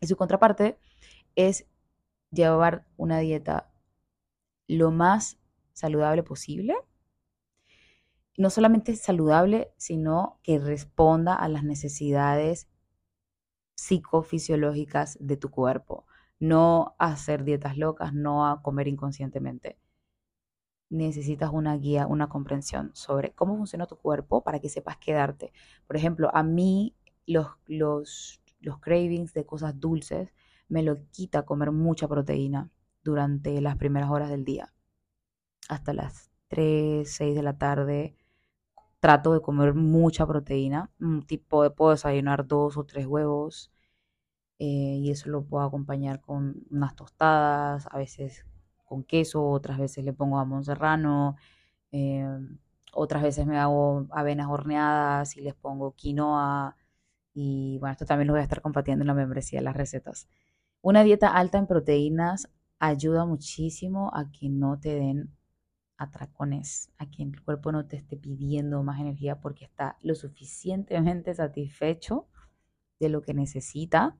Y 0.00 0.06
su 0.06 0.16
contraparte 0.16 0.78
es 1.34 1.66
llevar 2.30 2.84
una 2.96 3.18
dieta 3.18 3.70
lo 4.66 4.90
más 4.90 5.38
saludable 5.72 6.22
posible. 6.22 6.76
No 8.36 8.50
solamente 8.50 8.94
saludable, 8.94 9.72
sino 9.76 10.38
que 10.42 10.58
responda 10.58 11.34
a 11.34 11.48
las 11.48 11.64
necesidades 11.64 12.68
psicofisiológicas 13.74 15.16
de 15.20 15.36
tu 15.36 15.50
cuerpo. 15.50 16.06
No 16.38 16.94
hacer 16.98 17.44
dietas 17.44 17.76
locas, 17.76 18.12
no 18.12 18.46
a 18.46 18.62
comer 18.62 18.86
inconscientemente. 18.88 19.78
Necesitas 20.90 21.50
una 21.52 21.76
guía, 21.76 22.06
una 22.06 22.28
comprensión 22.28 22.90
sobre 22.94 23.32
cómo 23.32 23.56
funciona 23.56 23.86
tu 23.86 23.96
cuerpo 23.96 24.42
para 24.42 24.60
que 24.60 24.68
sepas 24.68 24.96
quedarte. 24.98 25.52
Por 25.86 25.96
ejemplo, 25.96 26.30
a 26.32 26.42
mí 26.42 26.94
los, 27.26 27.48
los 27.66 28.40
los 28.60 28.78
cravings 28.80 29.32
de 29.32 29.46
cosas 29.46 29.78
dulces, 29.78 30.32
me 30.68 30.82
lo 30.82 30.96
quita 31.10 31.44
comer 31.44 31.72
mucha 31.72 32.08
proteína 32.08 32.70
durante 33.02 33.60
las 33.60 33.76
primeras 33.76 34.10
horas 34.10 34.30
del 34.30 34.44
día. 34.44 34.72
Hasta 35.68 35.92
las 35.92 36.30
3, 36.48 37.10
6 37.10 37.34
de 37.36 37.42
la 37.42 37.58
tarde 37.58 38.16
trato 39.00 39.32
de 39.32 39.40
comer 39.40 39.74
mucha 39.74 40.26
proteína. 40.26 40.90
Un 41.00 41.22
tipo 41.22 41.62
de 41.62 41.70
puedo 41.70 41.92
desayunar 41.92 42.46
dos 42.46 42.76
o 42.76 42.84
tres 42.84 43.06
huevos 43.06 43.72
eh, 44.58 44.64
y 45.00 45.10
eso 45.10 45.30
lo 45.30 45.44
puedo 45.44 45.64
acompañar 45.64 46.20
con 46.20 46.64
unas 46.70 46.96
tostadas, 46.96 47.86
a 47.90 47.98
veces 47.98 48.44
con 48.84 49.04
queso, 49.04 49.44
otras 49.48 49.78
veces 49.78 50.04
le 50.04 50.12
pongo 50.12 50.38
jamón 50.38 50.64
serrano, 50.64 51.36
eh, 51.92 52.26
otras 52.92 53.22
veces 53.22 53.46
me 53.46 53.58
hago 53.58 54.06
avenas 54.10 54.48
horneadas 54.48 55.36
y 55.36 55.42
les 55.42 55.54
pongo 55.54 55.92
quinoa, 55.94 56.76
y 57.40 57.78
bueno, 57.78 57.92
esto 57.92 58.04
también 58.04 58.26
lo 58.26 58.32
voy 58.32 58.40
a 58.40 58.42
estar 58.42 58.60
compartiendo 58.60 59.04
en 59.04 59.06
la 59.06 59.14
membresía, 59.14 59.60
las 59.60 59.76
recetas. 59.76 60.28
Una 60.82 61.04
dieta 61.04 61.28
alta 61.28 61.56
en 61.56 61.68
proteínas 61.68 62.50
ayuda 62.80 63.26
muchísimo 63.26 64.10
a 64.12 64.32
que 64.32 64.48
no 64.48 64.80
te 64.80 64.96
den 64.96 65.30
atracones, 65.98 66.90
a 66.98 67.08
que 67.08 67.22
el 67.22 67.40
cuerpo 67.40 67.70
no 67.70 67.86
te 67.86 67.96
esté 67.96 68.16
pidiendo 68.16 68.82
más 68.82 68.98
energía 68.98 69.38
porque 69.38 69.64
está 69.64 69.96
lo 70.02 70.16
suficientemente 70.16 71.32
satisfecho 71.32 72.26
de 72.98 73.08
lo 73.08 73.22
que 73.22 73.34
necesita 73.34 74.16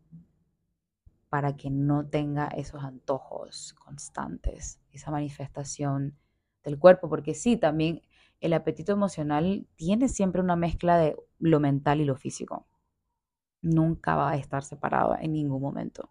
para 1.29 1.57
que 1.57 1.71
no 1.71 2.07
tenga 2.07 2.47
esos 2.47 2.85
antojos 2.85 3.75
constantes, 3.85 4.79
esa 4.93 5.11
manifestación 5.11 6.17
del 6.63 6.79
cuerpo, 6.79 7.09
porque 7.09 7.35
sí, 7.35 7.57
también 7.57 8.01
el 8.39 8.53
apetito 8.53 8.93
emocional 8.93 9.67
tiene 9.75 10.09
siempre 10.09 10.41
una 10.41 10.55
mezcla 10.55 10.99
de 10.99 11.17
lo 11.41 11.59
mental 11.59 12.01
y 12.01 12.05
lo 12.05 12.15
físico 12.15 12.69
nunca 13.63 14.17
va 14.17 14.31
a 14.31 14.37
estar 14.37 14.65
separado 14.65 15.17
en 15.21 15.33
ningún 15.33 15.63
momento. 15.63 16.11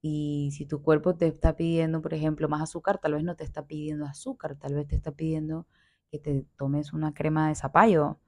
Y 0.00 0.50
si 0.52 0.66
tu 0.66 0.82
cuerpo 0.82 1.16
te 1.16 1.26
está 1.26 1.56
pidiendo, 1.56 2.00
por 2.02 2.14
ejemplo, 2.14 2.48
más 2.48 2.62
azúcar, 2.62 2.98
tal 2.98 3.14
vez 3.14 3.24
no 3.24 3.36
te 3.36 3.44
está 3.44 3.66
pidiendo 3.66 4.06
azúcar, 4.06 4.56
tal 4.56 4.74
vez 4.74 4.86
te 4.86 4.96
está 4.96 5.12
pidiendo 5.12 5.66
que 6.10 6.18
te 6.18 6.46
tomes 6.56 6.92
una 6.92 7.14
crema 7.14 7.48
de 7.48 7.54
zapallo, 7.56 8.18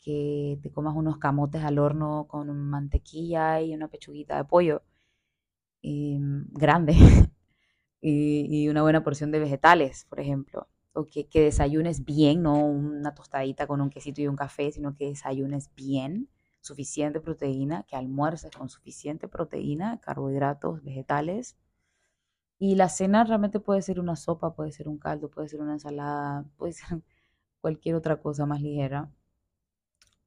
que 0.00 0.58
te 0.62 0.70
comas 0.72 0.96
unos 0.96 1.18
camotes 1.18 1.62
al 1.62 1.78
horno 1.78 2.26
con 2.28 2.50
mantequilla 2.58 3.60
y 3.60 3.74
una 3.74 3.88
pechuguita 3.88 4.36
de 4.36 4.44
pollo 4.44 4.82
em, 5.82 6.46
grande 6.52 6.94
y, 8.00 8.68
una 8.68 8.82
buena 8.82 9.02
porción 9.04 9.30
de 9.32 9.40
vegetales, 9.40 10.06
por 10.08 10.20
ejemplo. 10.20 10.68
O 10.92 11.06
que, 11.06 11.28
que 11.28 11.42
desayunes 11.42 12.04
bien, 12.04 12.42
no 12.42 12.64
una 12.66 13.14
tostadita 13.14 13.66
con 13.66 13.80
un 13.80 13.90
quesito 13.90 14.20
y 14.22 14.28
un 14.28 14.36
café, 14.36 14.72
sino 14.72 14.96
que 14.96 15.06
desayunes 15.06 15.70
bien 15.76 16.28
suficiente 16.60 17.20
proteína, 17.20 17.84
que 17.84 17.96
almuerces 17.96 18.50
con 18.50 18.68
suficiente 18.68 19.28
proteína, 19.28 20.00
carbohidratos, 20.00 20.82
vegetales. 20.82 21.56
Y 22.58 22.76
la 22.76 22.88
cena 22.88 23.24
realmente 23.24 23.60
puede 23.60 23.82
ser 23.82 24.00
una 24.00 24.16
sopa, 24.16 24.54
puede 24.54 24.72
ser 24.72 24.88
un 24.88 24.98
caldo, 24.98 25.30
puede 25.30 25.48
ser 25.48 25.60
una 25.60 25.74
ensalada, 25.74 26.44
puede 26.56 26.74
ser 26.74 27.02
cualquier 27.60 27.94
otra 27.96 28.20
cosa 28.20 28.46
más 28.46 28.60
ligera. 28.62 29.10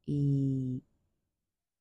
Y, 0.06 0.84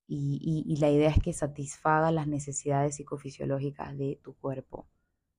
y, 0.07 0.77
la 0.77 0.91
idea 0.91 1.11
es 1.11 1.19
que 1.23 1.33
satisfaga 1.33 2.13
las 2.13 2.29
necesidades 2.29 2.97
psicofisiológicas 2.97 3.97
de 3.97 4.21
tu 4.23 4.35
cuerpo, 4.35 4.87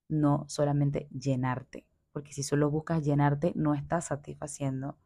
no 0.09 0.45
solamente 0.49 1.07
llenarte, 1.11 1.87
porque 2.11 2.33
si 2.33 2.43
solo 2.43 2.69
buscas 2.71 3.03
llenarte, 3.03 3.53
no 3.55 3.73
estás 3.75 4.05
satisfaciendo 4.07 4.97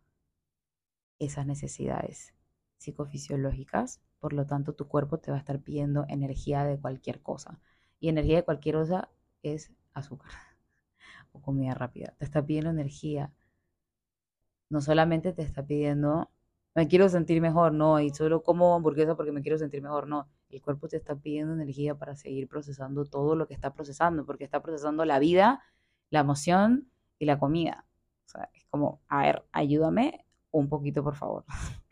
esas 1.20 1.46
necesidades 1.46 2.37
psicofisiológicas, 2.77 4.01
por 4.19 4.33
lo 4.33 4.45
tanto 4.45 4.73
tu 4.73 4.87
cuerpo 4.87 5.19
te 5.19 5.31
va 5.31 5.37
a 5.37 5.39
estar 5.39 5.59
pidiendo 5.59 6.05
energía 6.09 6.63
de 6.63 6.79
cualquier 6.79 7.21
cosa. 7.21 7.59
Y 7.99 8.09
energía 8.09 8.37
de 8.37 8.43
cualquier 8.43 8.75
cosa 8.75 9.09
es 9.43 9.71
azúcar 9.93 10.31
o 11.31 11.41
comida 11.41 11.73
rápida. 11.73 12.13
Te 12.17 12.25
está 12.25 12.45
pidiendo 12.45 12.69
energía. 12.69 13.31
No 14.69 14.81
solamente 14.81 15.33
te 15.33 15.43
está 15.43 15.65
pidiendo, 15.65 16.29
me 16.75 16.87
quiero 16.87 17.09
sentir 17.09 17.41
mejor, 17.41 17.73
no, 17.73 17.99
y 17.99 18.09
solo 18.11 18.43
como 18.43 18.75
hamburguesa 18.75 19.15
porque 19.15 19.31
me 19.31 19.41
quiero 19.41 19.57
sentir 19.57 19.81
mejor, 19.81 20.07
no. 20.07 20.29
El 20.49 20.61
cuerpo 20.61 20.87
te 20.87 20.97
está 20.97 21.15
pidiendo 21.15 21.53
energía 21.53 21.95
para 21.95 22.15
seguir 22.15 22.47
procesando 22.47 23.05
todo 23.05 23.35
lo 23.35 23.47
que 23.47 23.53
está 23.53 23.73
procesando, 23.73 24.25
porque 24.25 24.43
está 24.43 24.61
procesando 24.61 25.05
la 25.05 25.19
vida, 25.19 25.63
la 26.09 26.19
emoción 26.19 26.91
y 27.19 27.25
la 27.25 27.39
comida. 27.39 27.85
O 28.25 28.29
sea, 28.29 28.49
es 28.53 28.65
como, 28.65 29.01
a 29.07 29.21
ver, 29.23 29.45
ayúdame 29.51 30.25
un 30.51 30.69
poquito, 30.69 31.03
por 31.03 31.15
favor. 31.15 31.45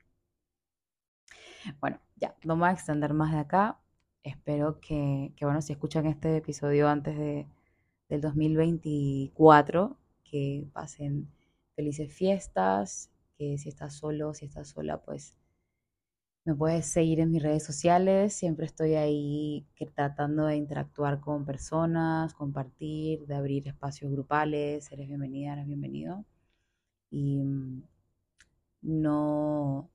Bueno, 1.80 2.00
ya, 2.18 2.36
no 2.44 2.56
me 2.56 2.62
voy 2.62 2.70
a 2.70 2.74
extender 2.74 3.14
más 3.14 3.32
de 3.32 3.40
acá. 3.40 3.80
Espero 4.24 4.80
que, 4.80 5.34
que 5.36 5.46
bueno, 5.46 5.62
si 5.62 5.74
escuchan 5.74 6.06
este 6.08 6.38
episodio 6.38 6.88
antes 6.90 7.18
de, 7.18 7.48
del 8.10 8.22
2024, 8.22 9.98
que 10.24 10.68
pasen 10.74 11.30
felices 11.76 12.14
fiestas, 12.14 13.12
que 13.38 13.58
si 13.58 13.70
estás 13.70 13.94
solo, 13.96 14.34
si 14.34 14.46
estás 14.46 14.70
sola, 14.70 15.02
pues 15.02 15.38
me 16.46 16.54
puedes 16.56 16.86
seguir 16.86 17.20
en 17.20 17.32
mis 17.32 17.42
redes 17.42 17.64
sociales, 17.64 18.34
siempre 18.34 18.66
estoy 18.68 18.96
ahí 18.96 19.66
tratando 19.96 20.46
de 20.46 20.56
interactuar 20.58 21.20
con 21.20 21.44
personas, 21.46 22.34
compartir, 22.36 23.26
de 23.26 23.36
abrir 23.36 23.68
espacios 23.68 24.12
grupales, 24.12 24.92
eres 24.92 25.08
bienvenida, 25.08 25.54
eres 25.54 25.68
bienvenido. 25.68 26.24
Y 27.12 27.40
mm, 27.44 27.84
no, 28.84 29.90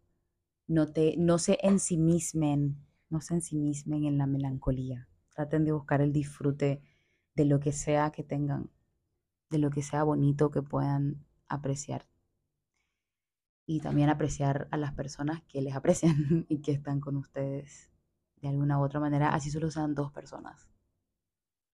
no, 0.70 0.86
te, 0.92 1.16
no 1.18 1.38
se 1.38 1.58
ensimismen, 1.62 2.86
no 3.08 3.20
se 3.20 3.34
ensimismen 3.34 4.04
en 4.04 4.18
la 4.18 4.26
melancolía. 4.26 5.08
Traten 5.34 5.64
de 5.64 5.72
buscar 5.72 6.00
el 6.00 6.12
disfrute 6.12 6.80
de 7.34 7.44
lo 7.44 7.58
que 7.58 7.72
sea 7.72 8.12
que 8.12 8.22
tengan, 8.22 8.70
de 9.50 9.58
lo 9.58 9.70
que 9.70 9.82
sea 9.82 10.04
bonito 10.04 10.52
que 10.52 10.62
puedan 10.62 11.26
apreciar. 11.48 12.06
Y 13.66 13.80
también 13.80 14.10
apreciar 14.10 14.68
a 14.70 14.76
las 14.76 14.94
personas 14.94 15.42
que 15.48 15.60
les 15.60 15.74
aprecian 15.74 16.46
y 16.48 16.60
que 16.60 16.70
están 16.70 17.00
con 17.00 17.16
ustedes 17.16 17.90
de 18.36 18.48
alguna 18.48 18.78
u 18.78 18.84
otra 18.84 19.00
manera, 19.00 19.34
así 19.34 19.50
solo 19.50 19.72
sean 19.72 19.96
dos 19.96 20.12
personas. 20.12 20.68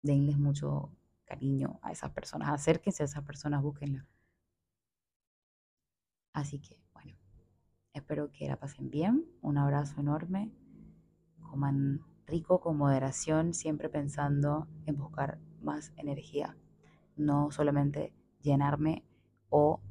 Denles 0.04 0.38
mucho 0.38 0.92
cariño 1.24 1.80
a 1.82 1.94
esas 1.94 2.12
personas, 2.12 2.50
acérquense 2.50 3.04
a 3.04 3.06
esas 3.06 3.24
personas, 3.24 3.62
búsquenla. 3.62 4.06
Así 6.34 6.60
que 6.60 6.81
Espero 7.94 8.32
que 8.32 8.48
la 8.48 8.58
pasen 8.58 8.90
bien. 8.90 9.26
Un 9.42 9.58
abrazo 9.58 10.00
enorme. 10.00 10.52
Coman 11.42 12.02
rico 12.26 12.62
con 12.62 12.78
moderación, 12.78 13.54
siempre 13.54 13.90
pensando 13.90 14.68
en 14.86 14.98
buscar 14.98 15.40
más 15.62 15.92
energía. 15.98 16.58
No 17.18 17.52
solamente 17.52 18.14
llenarme 18.40 19.04
o 19.50 19.82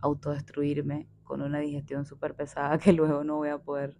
autodestruirme 0.00 1.08
con 1.24 1.42
una 1.42 1.58
digestión 1.58 2.06
súper 2.06 2.34
pesada 2.34 2.78
que 2.78 2.92
luego 2.94 3.24
no 3.24 3.36
voy 3.36 3.48
a 3.48 3.58
poder 3.58 3.96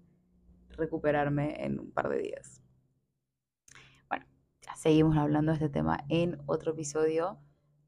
recuperarme 0.71 1.65
en 1.65 1.81
un 1.81 1.91
par 1.91 2.09
de 2.09 2.19
días. 2.19 2.63
Bueno, 4.09 4.25
ya 4.63 4.77
seguimos 4.77 5.17
hablando 5.17 5.51
de 5.51 5.57
este 5.57 5.69
tema 5.69 6.05
en 6.09 6.41
otro 6.47 6.73
episodio. 6.73 7.39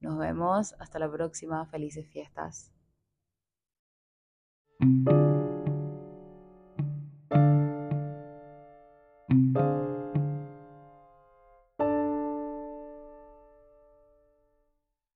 Nos 0.00 0.18
vemos. 0.18 0.74
Hasta 0.80 0.98
la 0.98 1.10
próxima. 1.10 1.64
Felices 1.66 2.08
fiestas. 2.08 2.72